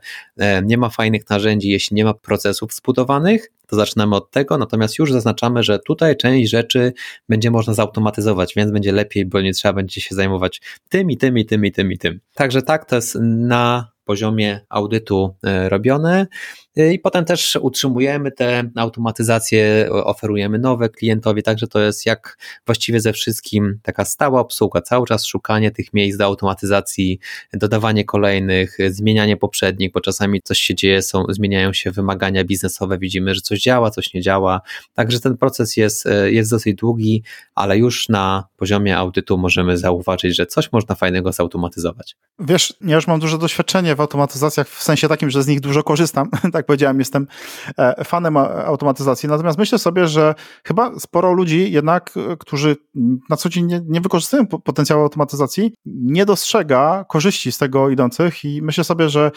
[0.63, 5.13] nie ma fajnych narzędzi, jeśli nie ma procesów zbudowanych, to zaczynamy od tego, natomiast już
[5.13, 6.93] zaznaczamy, że tutaj część rzeczy
[7.29, 11.39] będzie można zautomatyzować, więc będzie lepiej, bo nie trzeba będzie się zajmować tym i tym
[11.39, 12.21] i tym i tym i tym.
[12.35, 16.27] Także tak, to jest na poziomie audytu e, robione.
[16.77, 23.13] I potem też utrzymujemy te automatyzacje, oferujemy nowe klientowi, także to jest jak właściwie ze
[23.13, 27.19] wszystkim taka stała obsługa, cały czas szukanie tych miejsc do automatyzacji,
[27.53, 33.35] dodawanie kolejnych, zmienianie poprzednich, bo czasami coś się dzieje, są, zmieniają się wymagania biznesowe, widzimy,
[33.35, 34.61] że coś działa, coś nie działa,
[34.95, 37.23] także ten proces jest, jest dosyć długi,
[37.55, 42.17] ale już na poziomie audytu możemy zauważyć, że coś można fajnego zautomatyzować.
[42.39, 45.83] Wiesz, ja już mam duże doświadczenie w automatyzacjach, w sensie takim, że z nich dużo
[45.83, 47.27] korzystam, tak jak powiedziałem, jestem
[47.79, 49.29] e, fanem automatyzacji.
[49.29, 50.35] Natomiast myślę sobie, że
[50.65, 52.77] chyba sporo ludzi jednak, e, którzy
[53.31, 58.63] na co dzień nie, nie wykorzystują potencjału automatyzacji, nie dostrzega korzyści z tego idących i
[58.63, 59.31] myślę sobie, że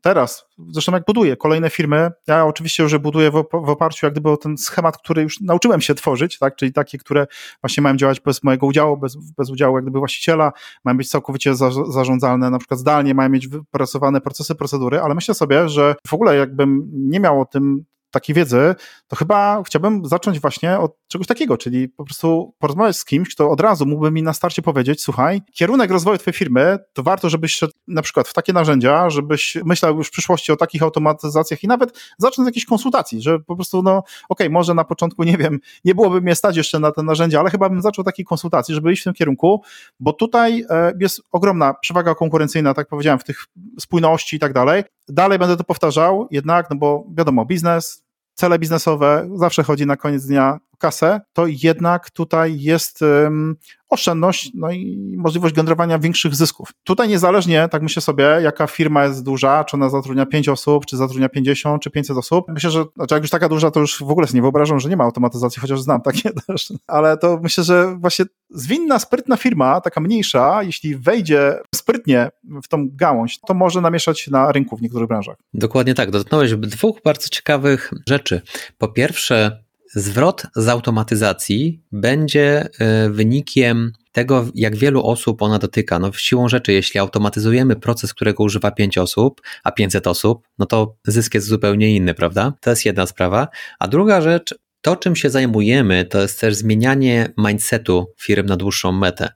[0.00, 4.30] teraz, zresztą jak buduję kolejne firmy, ja oczywiście już buduję w, w oparciu jak gdyby
[4.30, 7.26] o ten schemat, który już nauczyłem się tworzyć, tak, czyli takie, które
[7.62, 10.52] właśnie mają działać bez mojego udziału, bez, bez udziału jak gdyby właściciela,
[10.84, 15.34] mają być całkowicie za, zarządzalne, na przykład zdalnie, mają mieć wypracowane procesy, procedury, ale myślę
[15.34, 18.74] sobie, że w ogóle jakbym nie miał o tym takiej wiedzy,
[19.08, 23.50] to chyba chciałbym zacząć właśnie od czegoś takiego, czyli po prostu porozmawiać z kimś, kto
[23.50, 27.54] od razu mógłby mi na starcie powiedzieć, słuchaj, kierunek rozwoju twojej firmy, to warto, żebyś
[27.54, 31.68] szedł na przykład w takie narzędzia, żebyś myślał już w przyszłości o takich automatyzacjach i
[31.68, 35.36] nawet zacząć z jakiejś konsultacji, że po prostu, no okej, okay, może na początku, nie
[35.36, 38.74] wiem, nie byłoby mnie stać jeszcze na te narzędzia, ale chyba bym zaczął takiej konsultacji,
[38.74, 39.62] żeby iść w tym kierunku,
[40.00, 43.44] bo tutaj e, jest ogromna przewaga konkurencyjna, tak powiedziałem, w tych
[43.80, 44.82] spójności i tak dalej.
[45.08, 48.07] Dalej będę to powtarzał, jednak, no bo wiadomo, biznes,
[48.38, 53.56] cele biznesowe, zawsze chodzi na koniec dnia kasę, to jednak tutaj jest um,
[53.88, 56.68] oszczędność no i możliwość generowania większych zysków.
[56.84, 60.96] Tutaj niezależnie, tak myślę sobie, jaka firma jest duża, czy ona zatrudnia 5 osób, czy
[60.96, 64.10] zatrudnia 50, czy 500 osób, myślę, że znaczy jak już taka duża, to już w
[64.10, 67.64] ogóle sobie nie wyobrażam, że nie ma automatyzacji, chociaż znam takie też, ale to myślę,
[67.64, 72.30] że właśnie zwinna, sprytna firma, taka mniejsza, jeśli wejdzie sprytnie
[72.64, 75.36] w tą gałąź, to może namieszać na rynku w niektórych branżach.
[75.54, 76.10] Dokładnie tak.
[76.10, 78.42] Dotknąłeś dwóch bardzo ciekawych rzeczy.
[78.78, 79.64] Po pierwsze,
[79.94, 85.98] zwrot z automatyzacji będzie e, wynikiem tego, jak wielu osób ona dotyka.
[85.98, 90.96] No, siłą rzeczy, jeśli automatyzujemy proces, którego używa 5 osób, a 500 osób, no to
[91.06, 92.52] zysk jest zupełnie inny, prawda?
[92.60, 93.48] To jest jedna sprawa.
[93.78, 98.92] A druga rzecz, to, czym się zajmujemy, to jest też zmienianie mindsetu firm na dłuższą
[98.92, 99.28] metę.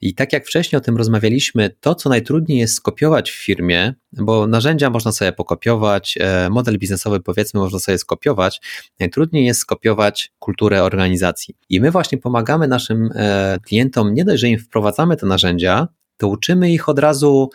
[0.00, 4.46] I tak jak wcześniej o tym rozmawialiśmy, to, co najtrudniej jest skopiować w firmie, bo
[4.46, 8.60] narzędzia można sobie pokopiować, e, model biznesowy powiedzmy można sobie skopiować,
[9.00, 11.56] najtrudniej jest skopiować kulturę organizacji.
[11.68, 16.28] I my właśnie pomagamy naszym e, klientom, nie dość, że im wprowadzamy te narzędzia, to
[16.28, 17.50] uczymy ich od razu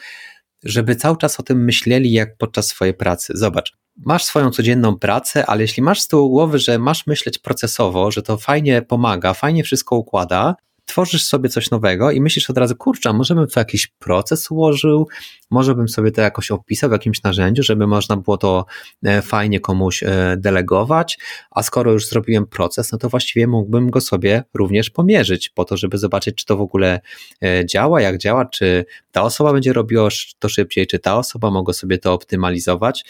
[0.64, 3.34] żeby cały czas o tym myśleli jak podczas swojej pracy.
[3.36, 8.12] Zobacz, masz swoją codzienną pracę, ale jeśli masz z tyłu głowy, że masz myśleć procesowo,
[8.12, 10.56] że to fajnie pomaga, fajnie wszystko układa,
[10.90, 15.08] tworzysz sobie coś nowego i myślisz od razu, kurczę, może bym to jakiś proces ułożył,
[15.52, 18.66] może bym sobie to jakoś opisał w jakimś narzędziu, żeby można było to
[19.04, 21.20] e, fajnie komuś e, delegować,
[21.52, 25.78] a skoro już zrobiłem proces, no to właściwie mógłbym go sobie również pomierzyć po to,
[25.78, 27.00] żeby zobaczyć, czy to w ogóle
[27.44, 31.74] e, działa, jak działa, czy ta osoba będzie robiła to szybciej, czy ta osoba mogła
[31.74, 33.06] sobie to optymalizować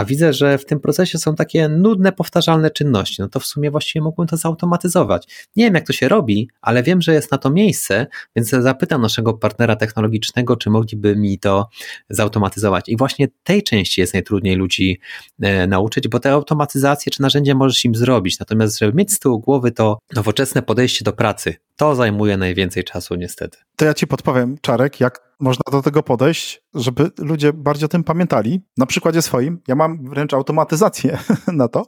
[0.00, 3.70] a widzę, że w tym procesie są takie nudne, powtarzalne czynności, no to w sumie
[3.70, 5.48] właściwie mógłbym to zautomatyzować.
[5.56, 9.02] Nie wiem, jak to się robi, ale wiem, że jest na to miejsce, więc zapytam
[9.02, 11.68] naszego partnera technologicznego, czy mogliby mi to
[12.10, 12.88] zautomatyzować.
[12.88, 15.00] I właśnie tej części jest najtrudniej ludzi
[15.40, 19.40] e, nauczyć, bo te automatyzacje czy narzędzia możesz im zrobić, natomiast żeby mieć z tyłu
[19.40, 23.58] głowy to nowoczesne podejście do pracy, to zajmuje najwięcej czasu niestety.
[23.76, 28.04] To ja ci podpowiem, Czarek, jak można do tego podejść, żeby ludzie bardziej o tym
[28.04, 28.60] pamiętali.
[28.76, 31.18] Na przykładzie swoim, ja mam wręcz automatyzację
[31.52, 31.86] na to,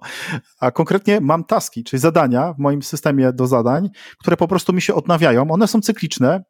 [0.60, 3.88] a konkretnie mam taski, czyli zadania w moim systemie do zadań,
[4.18, 5.50] które po prostu mi się odnawiają.
[5.50, 6.44] One są cykliczne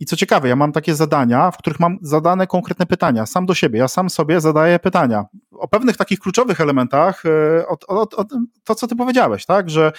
[0.00, 3.54] i co ciekawe, ja mam takie zadania, w których mam zadane konkretne pytania, sam do
[3.54, 5.24] siebie, ja sam sobie zadaję pytania
[5.58, 7.22] o pewnych takich kluczowych elementach,
[7.68, 8.24] o, o, o,
[8.64, 9.92] to co ty powiedziałeś, tak, że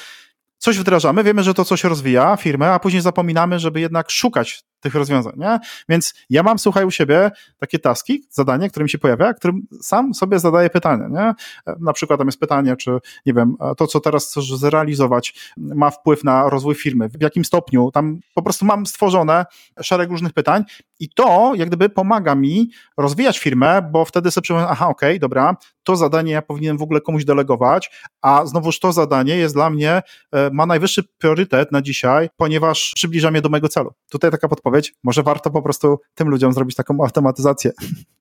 [0.65, 4.95] coś wdrażamy, wiemy, że to coś rozwija firmę, a później zapominamy, żeby jednak szukać tych
[4.95, 5.59] rozwiązań, nie?
[5.89, 10.13] Więc ja mam, słuchaj, u siebie takie taski, zadanie, które mi się pojawia, którym sam
[10.13, 11.33] sobie zadaję pytanie, nie?
[11.79, 12.91] Na przykład tam jest pytanie, czy,
[13.25, 17.91] nie wiem, to, co teraz chcesz zrealizować, ma wpływ na rozwój firmy, w jakim stopniu,
[17.91, 19.45] tam po prostu mam stworzone
[19.81, 20.63] szereg różnych pytań
[20.99, 25.19] i to, jak gdyby pomaga mi rozwijać firmę, bo wtedy sobie przypomnę, aha, okej, okay,
[25.19, 29.69] dobra, to zadanie ja powinienem w ogóle komuś delegować, a znowuż to zadanie jest dla
[29.69, 33.93] mnie, e, ma najwyższy priorytet na dzisiaj, ponieważ przybliża mnie do mojego celu.
[34.09, 37.71] Tutaj taka podpowiedź, może warto po prostu tym ludziom zrobić taką automatyzację.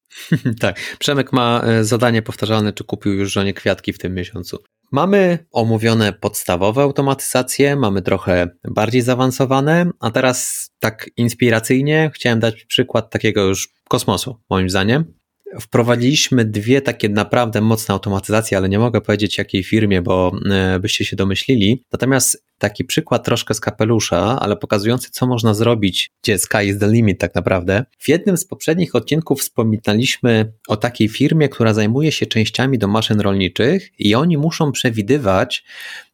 [0.61, 4.59] tak, Przemek ma e, zadanie powtarzalne, czy kupił już żonie kwiatki w tym miesiącu.
[4.93, 13.11] Mamy omówione podstawowe automatyzacje, mamy trochę bardziej zaawansowane, a teraz tak inspiracyjnie chciałem dać przykład
[13.11, 15.15] takiego już kosmosu, moim zdaniem
[15.61, 21.05] wprowadziliśmy dwie takie naprawdę mocne automatyzacje, ale nie mogę powiedzieć jakiej firmie, bo e, byście
[21.05, 21.85] się domyślili.
[21.93, 26.89] Natomiast taki przykład troszkę z kapelusza, ale pokazujący, co można zrobić, gdzie sky is the
[26.89, 27.85] limit tak naprawdę.
[27.99, 33.21] W jednym z poprzednich odcinków wspominaliśmy o takiej firmie, która zajmuje się częściami do maszyn
[33.21, 35.65] rolniczych i oni muszą przewidywać,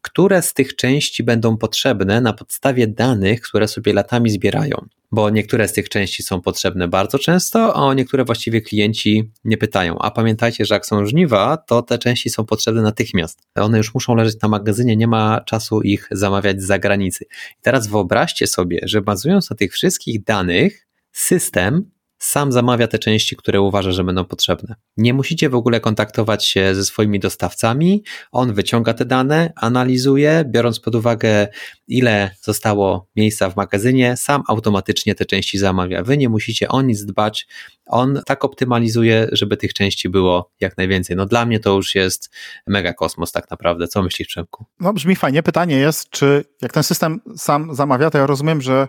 [0.02, 5.68] które z tych części będą potrzebne na podstawie danych, które sobie latami zbierają bo niektóre
[5.68, 9.98] z tych części są potrzebne bardzo często, a o niektóre właściwie klienci nie pytają.
[9.98, 13.42] A pamiętajcie, że jak są żniwa, to te części są potrzebne natychmiast.
[13.54, 17.24] One już muszą leżeć na magazynie, nie ma czasu ich zamawiać z zagranicy.
[17.58, 21.90] I teraz wyobraźcie sobie, że bazując na tych wszystkich danych, system
[22.20, 24.74] sam zamawia te części, które uważa, że będą potrzebne.
[24.96, 28.04] Nie musicie w ogóle kontaktować się ze swoimi dostawcami.
[28.32, 31.48] On wyciąga te dane, analizuje, biorąc pod uwagę,
[31.88, 36.02] ile zostało miejsca w magazynie, sam automatycznie te części zamawia.
[36.02, 37.46] Wy nie musicie o nic dbać.
[37.86, 41.16] On tak optymalizuje, żeby tych części było jak najwięcej.
[41.16, 42.30] No dla mnie to już jest
[42.66, 43.88] mega kosmos tak naprawdę.
[43.88, 44.64] Co myślisz, Przemku?
[44.80, 45.42] No brzmi fajnie.
[45.42, 48.88] Pytanie jest, czy jak ten system sam zamawia, to ja rozumiem, że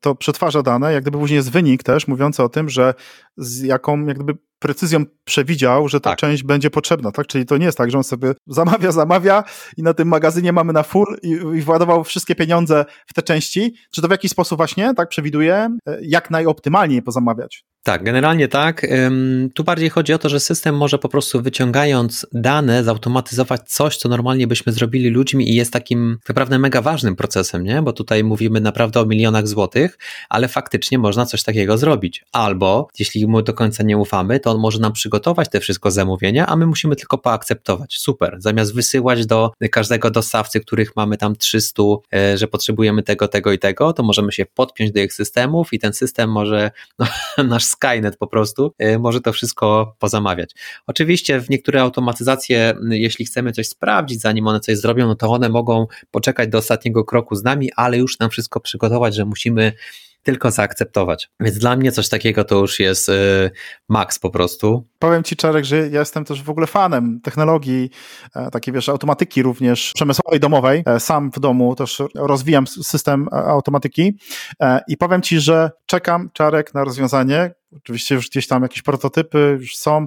[0.00, 2.94] to przetwarza dane, jak gdyby później jest wynik też mówiący o tym, że
[3.36, 6.18] z jaką jak gdyby precyzją przewidział, że ta tak.
[6.18, 7.26] część będzie potrzebna, tak?
[7.26, 9.44] Czyli to nie jest tak, że on sobie zamawia, zamawia
[9.76, 13.74] i na tym magazynie mamy na full i, i władował wszystkie pieniądze w te części.
[13.90, 15.54] Czy to w jakiś sposób właśnie tak przewiduje,
[15.86, 17.64] e, jak najoptymalniej pozamawiać?
[17.84, 18.86] Tak, generalnie tak.
[19.54, 24.08] Tu bardziej chodzi o to, że system może po prostu wyciągając dane, zautomatyzować coś, co
[24.08, 27.82] normalnie byśmy zrobili ludźmi i jest takim naprawdę mega ważnym procesem, nie?
[27.82, 29.98] Bo tutaj mówimy naprawdę o milionach złotych,
[30.28, 32.24] ale faktycznie można coś takiego zrobić.
[32.32, 36.46] Albo jeśli mu do końca nie ufamy, to on może nam przygotować te wszystko zamówienia,
[36.46, 37.96] a my musimy tylko poakceptować.
[37.98, 38.36] Super.
[38.38, 41.82] Zamiast wysyłać do każdego dostawcy, których mamy tam 300,
[42.14, 45.78] e, że potrzebujemy tego, tego i tego, to możemy się podpiąć do ich systemów i
[45.78, 47.06] ten system może, no,
[47.44, 50.50] nasz Skynet po prostu, e, może to wszystko pozamawiać.
[50.86, 55.48] Oczywiście w niektóre automatyzacje, jeśli chcemy coś sprawdzić, zanim one coś zrobią, no to one
[55.48, 59.72] mogą poczekać do ostatniego kroku z nami, ale już nam wszystko przygotować, że musimy
[60.24, 61.30] tylko zaakceptować.
[61.40, 63.50] Więc dla mnie coś takiego to już jest y,
[63.88, 64.86] maks po prostu.
[64.98, 67.90] Powiem Ci, Czarek, że ja jestem też w ogóle fanem technologii,
[68.34, 70.82] e, takiej wiesz, automatyki również przemysłowej, domowej.
[70.86, 74.18] E, sam w domu też rozwijam system e, automatyki
[74.88, 77.54] i powiem Ci, że czekam, Czarek, na rozwiązanie.
[77.76, 80.06] Oczywiście już gdzieś tam jakieś prototypy już są.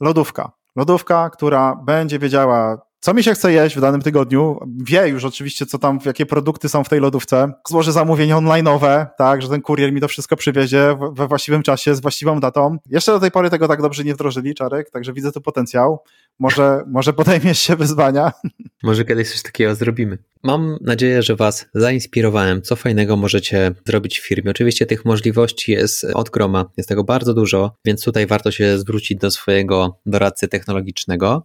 [0.00, 0.52] Lodówka.
[0.76, 5.66] Lodówka, która będzie wiedziała, co mi się chce jeść w danym tygodniu, wie już oczywiście,
[5.66, 9.92] co tam, jakie produkty są w tej lodówce, złoży zamówienie online'owe, tak, że ten kurier
[9.92, 12.76] mi to wszystko przywiezie we właściwym czasie, z właściwą datą.
[12.90, 15.98] Jeszcze do tej pory tego tak dobrze nie wdrożyli, Czarek, także widzę tu potencjał.
[16.38, 18.32] Może, może podejmiesz się wyzwania.
[18.82, 20.18] Może kiedyś coś takiego zrobimy.
[20.42, 24.50] Mam nadzieję, że Was zainspirowałem, co fajnego możecie zrobić w firmie.
[24.50, 29.18] Oczywiście tych możliwości jest od groma, jest tego bardzo dużo, więc tutaj warto się zwrócić
[29.18, 31.44] do swojego doradcy technologicznego.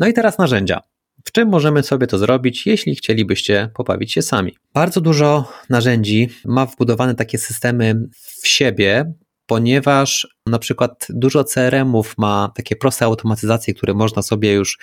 [0.00, 0.80] No i teraz narzędzia.
[1.24, 4.56] W czym możemy sobie to zrobić, jeśli chcielibyście pobawić się sami?
[4.74, 7.94] Bardzo dużo narzędzi ma wbudowane takie systemy
[8.40, 9.12] w siebie,
[9.50, 14.78] ponieważ na przykład dużo CRM-ów ma takie proste automatyzacje, które można sobie już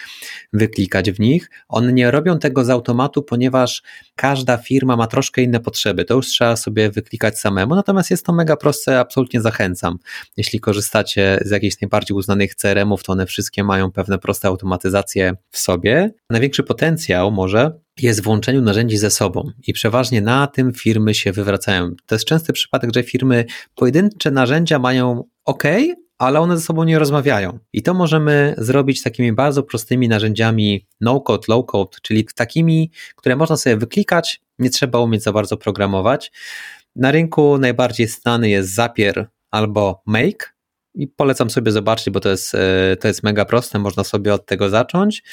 [0.53, 1.49] wyklikać w nich.
[1.67, 3.83] One nie robią tego z automatu, ponieważ
[4.15, 6.05] każda firma ma troszkę inne potrzeby.
[6.05, 9.97] To już trzeba sobie wyklikać samemu, natomiast jest to mega proste, absolutnie zachęcam.
[10.37, 15.57] Jeśli korzystacie z jakichś najbardziej uznanych CRM-ów, to one wszystkie mają pewne proste automatyzacje w
[15.57, 16.13] sobie.
[16.29, 21.31] Największy potencjał może jest w łączeniu narzędzi ze sobą i przeważnie na tym firmy się
[21.31, 21.91] wywracają.
[22.05, 23.45] To jest częsty przypadek, że firmy
[23.75, 25.63] pojedyncze narzędzia mają ok,
[26.17, 27.59] ale one ze sobą nie rozmawiają.
[27.73, 33.77] I to możemy zrobić takimi bardzo prostymi narzędziami no-code, low-code, czyli takimi, które można sobie
[33.77, 36.31] wyklikać, nie trzeba umieć za bardzo programować.
[36.95, 40.56] Na rynku najbardziej znany jest Zapier albo Make,
[40.97, 44.45] i polecam sobie zobaczyć, bo to jest, e, to jest mega proste, można sobie od
[44.45, 45.23] tego zacząć.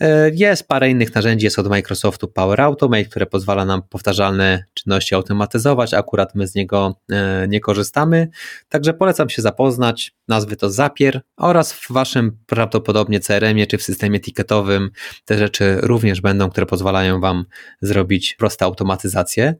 [0.00, 5.14] E, jest parę innych narzędzi, jest od Microsoftu Power Automate, które pozwala nam powtarzalne czynności
[5.14, 8.28] automatyzować, akurat my z niego e, nie korzystamy,
[8.68, 14.20] także polecam się zapoznać, nazwy to Zapier oraz w waszym prawdopodobnie CRM-ie czy w systemie
[14.20, 14.90] ticketowym
[15.24, 17.44] te rzeczy również będą, które pozwalają wam
[17.80, 19.54] zrobić proste automatyzacje.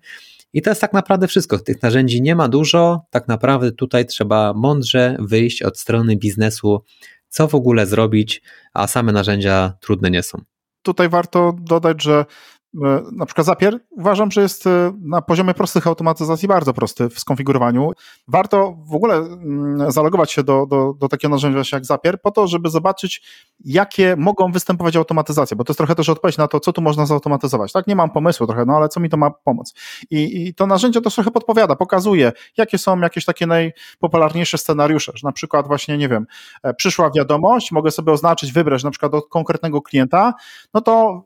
[0.52, 1.58] I to jest tak naprawdę wszystko.
[1.58, 3.00] Tych narzędzi nie ma dużo.
[3.10, 6.84] Tak naprawdę tutaj trzeba mądrze wyjść od strony biznesu,
[7.28, 8.42] co w ogóle zrobić,
[8.74, 10.42] a same narzędzia trudne nie są.
[10.82, 12.24] Tutaj warto dodać, że
[13.12, 17.92] na przykład Zapier uważam, że jest e, na poziomie prostych automatyzacji bardzo prosty w skonfigurowaniu.
[18.28, 22.46] Warto w ogóle mm, zalogować się do, do, do takiego narzędzia jak Zapier po to,
[22.46, 23.22] żeby zobaczyć,
[23.64, 27.06] jakie mogą występować automatyzacje, bo to jest trochę też odpowiedź na to, co tu można
[27.06, 27.72] zautomatyzować.
[27.72, 29.74] Tak, nie mam pomysłu trochę, no ale co mi to ma pomóc?
[30.10, 35.28] I, i to narzędzie to trochę podpowiada, pokazuje, jakie są jakieś takie najpopularniejsze scenariusze, że
[35.28, 36.26] na przykład właśnie, nie wiem,
[36.62, 40.34] e, przyszła wiadomość, mogę sobie oznaczyć, wybrać na przykład od konkretnego klienta,
[40.74, 41.22] no to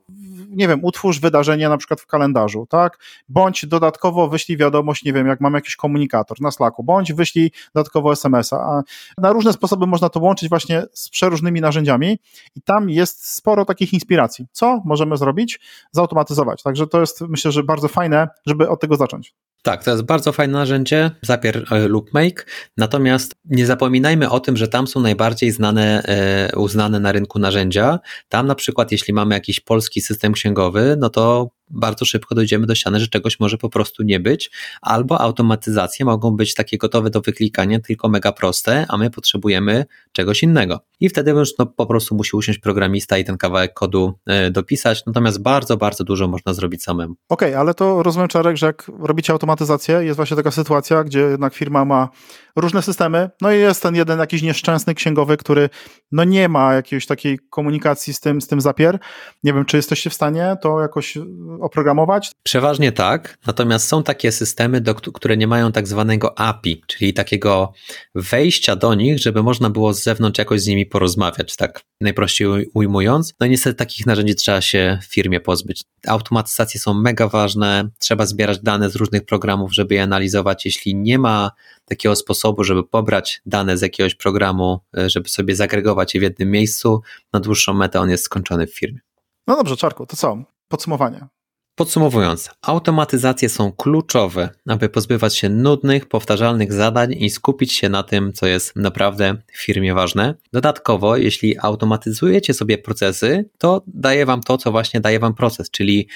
[0.49, 2.97] nie wiem, utwórz wydarzenie na przykład w kalendarzu, tak?
[3.29, 8.11] Bądź dodatkowo wyślij wiadomość, nie wiem, jak mam jakiś komunikator na Slacku, bądź wyślij dodatkowo
[8.11, 8.81] SMS-a.
[9.17, 12.19] Na różne sposoby można to łączyć właśnie z przeróżnymi narzędziami
[12.55, 14.45] i tam jest sporo takich inspiracji.
[14.51, 15.59] Co możemy zrobić?
[15.91, 16.63] Zautomatyzować.
[16.63, 19.33] Także to jest, myślę, że bardzo fajne, żeby od tego zacząć.
[19.63, 22.45] Tak, to jest bardzo fajne narzędzie, Zapier e, lub Make,
[22.77, 27.99] natomiast nie zapominajmy o tym, że tam są najbardziej znane, e, uznane na rynku narzędzia.
[28.29, 32.75] Tam na przykład, jeśli mamy jakiś polski system księgowy, no to bardzo szybko dojdziemy do
[32.75, 34.51] ściany, że czegoś może po prostu nie być,
[34.81, 40.43] albo automatyzacje mogą być takie gotowe do wyklikania, tylko mega proste, a my potrzebujemy czegoś
[40.43, 40.79] innego.
[40.99, 44.13] I wtedy już no, po prostu musi usiąść programista i ten kawałek kodu
[44.47, 47.15] y, dopisać, natomiast bardzo, bardzo dużo można zrobić samemu.
[47.29, 51.19] Okej, okay, ale to rozumiem, Czarek, że jak robicie automatyzację, jest właśnie taka sytuacja, gdzie
[51.19, 52.09] jednak firma ma
[52.55, 55.69] różne systemy, no i jest ten jeden jakiś nieszczęsny księgowy, który
[56.11, 58.99] no nie ma jakiejś takiej komunikacji z tym, z tym zapier.
[59.43, 61.17] Nie wiem, czy jesteście w stanie to jakoś
[61.61, 62.31] oprogramować?
[62.43, 67.73] Przeważnie tak, natomiast są takie systemy, do, które nie mają tak zwanego API, czyli takiego
[68.15, 73.33] wejścia do nich, żeby można było z zewnątrz jakoś z nimi porozmawiać, tak najprościej ujmując.
[73.39, 75.81] No i niestety takich narzędzi trzeba się w firmie pozbyć.
[76.07, 80.65] Automatyzacje są mega ważne, trzeba zbierać dane z różnych programów, żeby je analizować.
[80.65, 81.51] Jeśli nie ma
[81.85, 86.51] takiego sposobu, żeby pobrać dane z jakiegoś programu, e, żeby sobie zagregować je w jednym
[86.51, 87.01] miejscu,
[87.33, 88.99] na dłuższą metę on jest skończony w firmie.
[89.47, 90.43] No dobrze, Czarku, to co?
[90.67, 91.27] Podsumowanie.
[91.75, 98.33] Podsumowując, automatyzacje są kluczowe, aby pozbywać się nudnych, powtarzalnych zadań i skupić się na tym,
[98.33, 100.35] co jest naprawdę w firmie ważne.
[100.51, 106.07] Dodatkowo, jeśli automatyzujecie sobie procesy, to daje Wam to, co właśnie daje Wam proces, czyli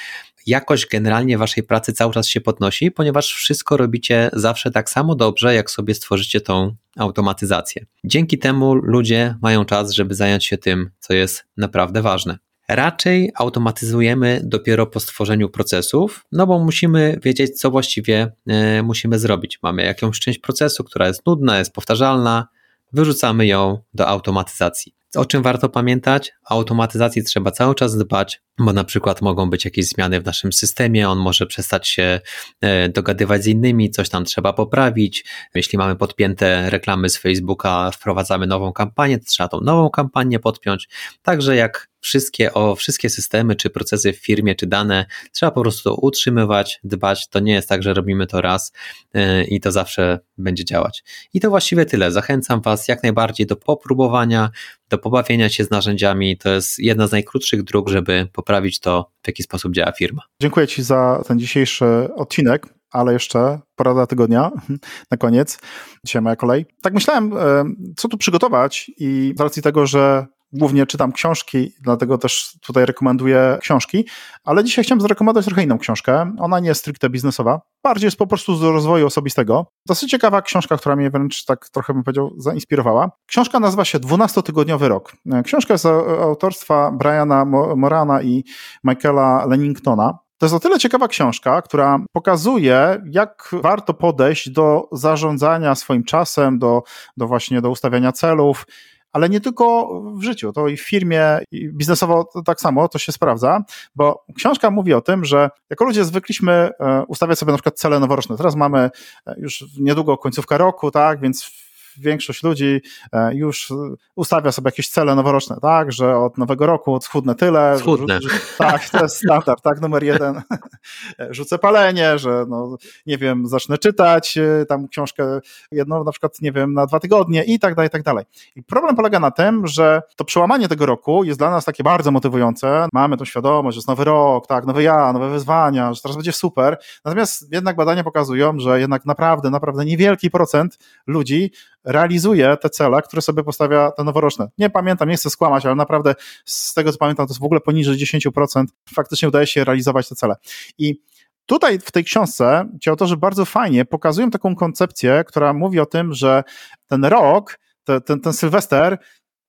[0.47, 5.53] jakość generalnie Waszej pracy cały czas się podnosi, ponieważ wszystko robicie zawsze tak samo dobrze,
[5.55, 7.85] jak sobie stworzycie tą automatyzację.
[8.03, 12.37] Dzięki temu ludzie mają czas, żeby zająć się tym, co jest naprawdę ważne.
[12.69, 19.59] Raczej automatyzujemy dopiero po stworzeniu procesów, no bo musimy wiedzieć, co właściwie e, musimy zrobić.
[19.63, 22.47] Mamy jakąś część procesu, która jest nudna, jest powtarzalna,
[22.93, 24.97] wyrzucamy ją do automatyzacji.
[25.15, 26.33] O czym warto pamiętać?
[26.49, 31.09] Automatyzacji trzeba cały czas dbać, bo na przykład mogą być jakieś zmiany w naszym systemie,
[31.09, 32.19] on może przestać się
[32.61, 35.25] e, dogadywać z innymi, coś tam trzeba poprawić.
[35.55, 40.89] Jeśli mamy podpięte reklamy z Facebooka, wprowadzamy nową kampanię, to trzeba tą nową kampanię podpiąć.
[41.21, 45.97] Także jak wszystkie, o wszystkie systemy, czy procesy w firmie, czy dane trzeba po prostu
[46.01, 47.29] utrzymywać, dbać.
[47.29, 48.71] To nie jest tak, że robimy to raz
[49.13, 51.03] e, i to zawsze będzie działać.
[51.33, 52.11] I to właściwie tyle.
[52.11, 54.49] Zachęcam Was jak najbardziej do popróbowania,
[54.89, 56.37] do pobawienia się z narzędziami.
[56.37, 60.21] To jest jedna z najkrótszych dróg, żeby poprawić to, w jaki sposób działa firma.
[60.41, 61.85] Dziękuję Ci za ten dzisiejszy
[62.15, 64.51] odcinek ale jeszcze porada tygodnia
[65.11, 65.59] na koniec.
[66.05, 66.65] Dzisiaj moja kolej.
[66.81, 67.63] Tak myślałem, e,
[67.97, 73.57] co tu przygotować i z racji tego, że głównie czytam książki, dlatego też tutaj rekomenduję
[73.61, 74.07] książki,
[74.43, 76.35] ale dzisiaj chciałem zarekomendować trochę inną książkę.
[76.39, 79.65] Ona nie jest stricte biznesowa, bardziej jest po prostu z rozwoju osobistego.
[79.85, 83.11] Dosyć ciekawa książka, która mnie wręcz tak trochę bym powiedział zainspirowała.
[83.25, 85.13] Książka nazywa się 12-tygodniowy rok.
[85.43, 85.85] Książka jest
[86.21, 87.45] autorstwa Briana
[87.75, 88.43] Morana i
[88.83, 90.17] Michaela Lenningtona.
[90.37, 96.59] To jest o tyle ciekawa książka, która pokazuje, jak warto podejść do zarządzania swoim czasem,
[96.59, 96.83] do,
[97.17, 98.65] do właśnie do ustawiania celów,
[99.13, 103.11] ale nie tylko w życiu, to i w firmie, i biznesowo tak samo, to się
[103.11, 103.63] sprawdza,
[103.95, 107.99] bo książka mówi o tym, że jako ludzie zwykliśmy e, ustawiać sobie na przykład cele
[107.99, 108.37] noworoczne.
[108.37, 108.89] Teraz mamy
[109.27, 111.66] e, już niedługo końcówka roku, tak, więc
[111.99, 112.81] większość ludzi
[113.13, 113.73] e, już
[114.15, 117.79] ustawia sobie jakieś cele noworoczne, tak, że od nowego roku schudnę tyle.
[117.79, 118.21] Schudnę.
[118.21, 120.41] Że, tak, to jest standard, tak, numer jeden.
[121.29, 125.39] Rzucę palenie, że no, nie wiem, zacznę czytać e, tam książkę
[125.71, 128.25] jedną na przykład, nie wiem, na dwa tygodnie i tak dalej, i tak dalej.
[128.55, 132.11] I problem polega na tym, że to przełamanie tego roku jest dla nas takie bardzo
[132.11, 132.87] motywujące.
[132.93, 136.31] Mamy tą świadomość, że jest nowy rok, tak, nowy ja, nowe wyzwania, że teraz będzie
[136.31, 136.77] super.
[137.05, 140.77] Natomiast jednak badania pokazują, że jednak naprawdę, naprawdę niewielki procent
[141.07, 141.51] ludzi
[141.87, 144.47] realizuje te cele, które sobie postawia te noworoczne.
[144.57, 146.15] Nie pamiętam, nie chcę skłamać, ale naprawdę
[146.45, 148.65] z tego co pamiętam, to jest w ogóle poniżej 10%
[148.95, 150.35] faktycznie udaje się realizować te cele.
[150.77, 151.01] I
[151.47, 156.13] Tutaj w tej książce ci autorzy bardzo fajnie pokazują taką koncepcję, która mówi o tym,
[156.13, 156.43] że
[156.87, 158.97] ten rok, te, ten, ten Sylwester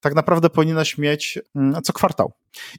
[0.00, 2.32] tak naprawdę powinieneś mieć mm, co kwartał.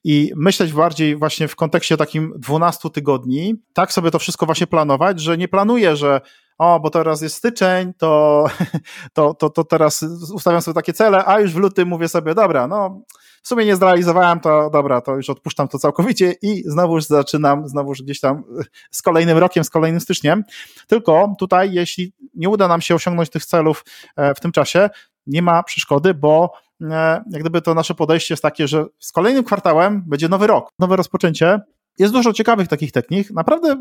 [0.04, 5.20] I myśleć bardziej właśnie w kontekście takim 12 tygodni, tak sobie to wszystko właśnie planować,
[5.20, 6.22] że nie planuję, że
[6.60, 8.46] o, bo teraz jest styczeń, to,
[9.14, 10.04] to, to, to teraz
[10.34, 13.02] ustawiam sobie takie cele, a już w lutym mówię sobie, dobra, no
[13.44, 18.02] w sumie nie zrealizowałem, to dobra, to już odpuszczam to całkowicie i znowuż zaczynam, znowuż
[18.02, 18.44] gdzieś tam
[18.92, 20.44] z kolejnym rokiem, z kolejnym styczniem.
[20.88, 23.86] Tylko tutaj, jeśli nie uda nam się osiągnąć tych celów
[24.16, 24.90] e, w tym czasie,
[25.28, 26.52] nie ma przeszkody, bo
[26.82, 30.70] e, jak gdyby to nasze podejście jest takie, że z kolejnym kwartałem będzie nowy rok,
[30.80, 31.60] nowe rozpoczęcie,
[32.00, 33.32] jest dużo ciekawych takich technik.
[33.32, 33.76] Naprawdę y,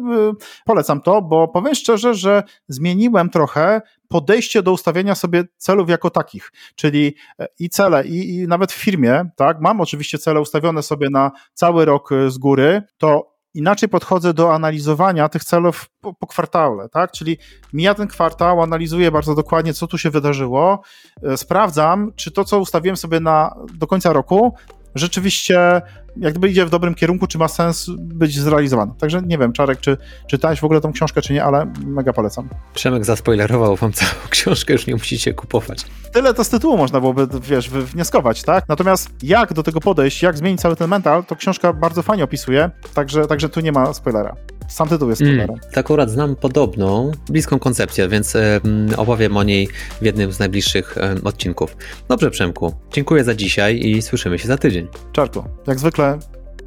[0.65, 6.53] polecam to, bo powiem szczerze, że zmieniłem trochę podejście do ustawienia sobie celów jako takich,
[6.75, 11.09] czyli e, i cele, i, i nawet w firmie, tak, mam oczywiście cele ustawione sobie
[11.11, 16.27] na cały rok y, z góry, to inaczej podchodzę do analizowania tych celów po, po,
[16.27, 17.13] kwartale, tak?
[17.13, 17.39] Czyli
[17.73, 20.83] mija ten kwartał, analizuję bardzo dokładnie, co tu się wydarzyło,
[21.23, 24.55] e, sprawdzam, czy to, co ustawiłem sobie na, do końca roku,
[24.99, 25.83] rzeczywiście
[26.21, 28.93] jak gdyby idzie w dobrym kierunku, czy ma sens być zrealizowany.
[28.99, 29.97] Także nie wiem, Czarek, czy
[30.27, 32.49] czytałeś w ogóle tą książkę, czy nie, ale mega polecam.
[32.75, 35.85] Przemek zaspoilerował wam całą książkę, już nie musicie kupować.
[36.13, 38.69] Tyle to z tytułu można byłoby, wiesz, wnioskować, tak?
[38.69, 42.71] Natomiast jak do tego podejść, jak zmienić cały ten mental, to książka bardzo fajnie opisuje,
[42.95, 44.37] także, także tu nie ma spoilera.
[44.69, 45.23] Sam tytuł jest.
[45.23, 48.61] Mm, tak akurat znam podobną, bliską koncepcję, więc e,
[48.97, 49.69] opowiem o niej
[50.03, 51.77] w jednym z najbliższych e, odcinków.
[52.09, 54.89] Dobrze, Przemku, dziękuję za dzisiaj i słyszymy się za tydzień.
[55.13, 56.19] Czarku, jak zwykle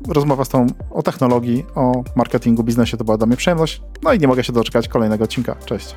[0.07, 3.81] rozmowa z tą o technologii, o marketingu, biznesie to była dla mnie przyjemność.
[4.03, 5.55] No i nie mogę się doczekać kolejnego odcinka.
[5.65, 5.95] Cześć.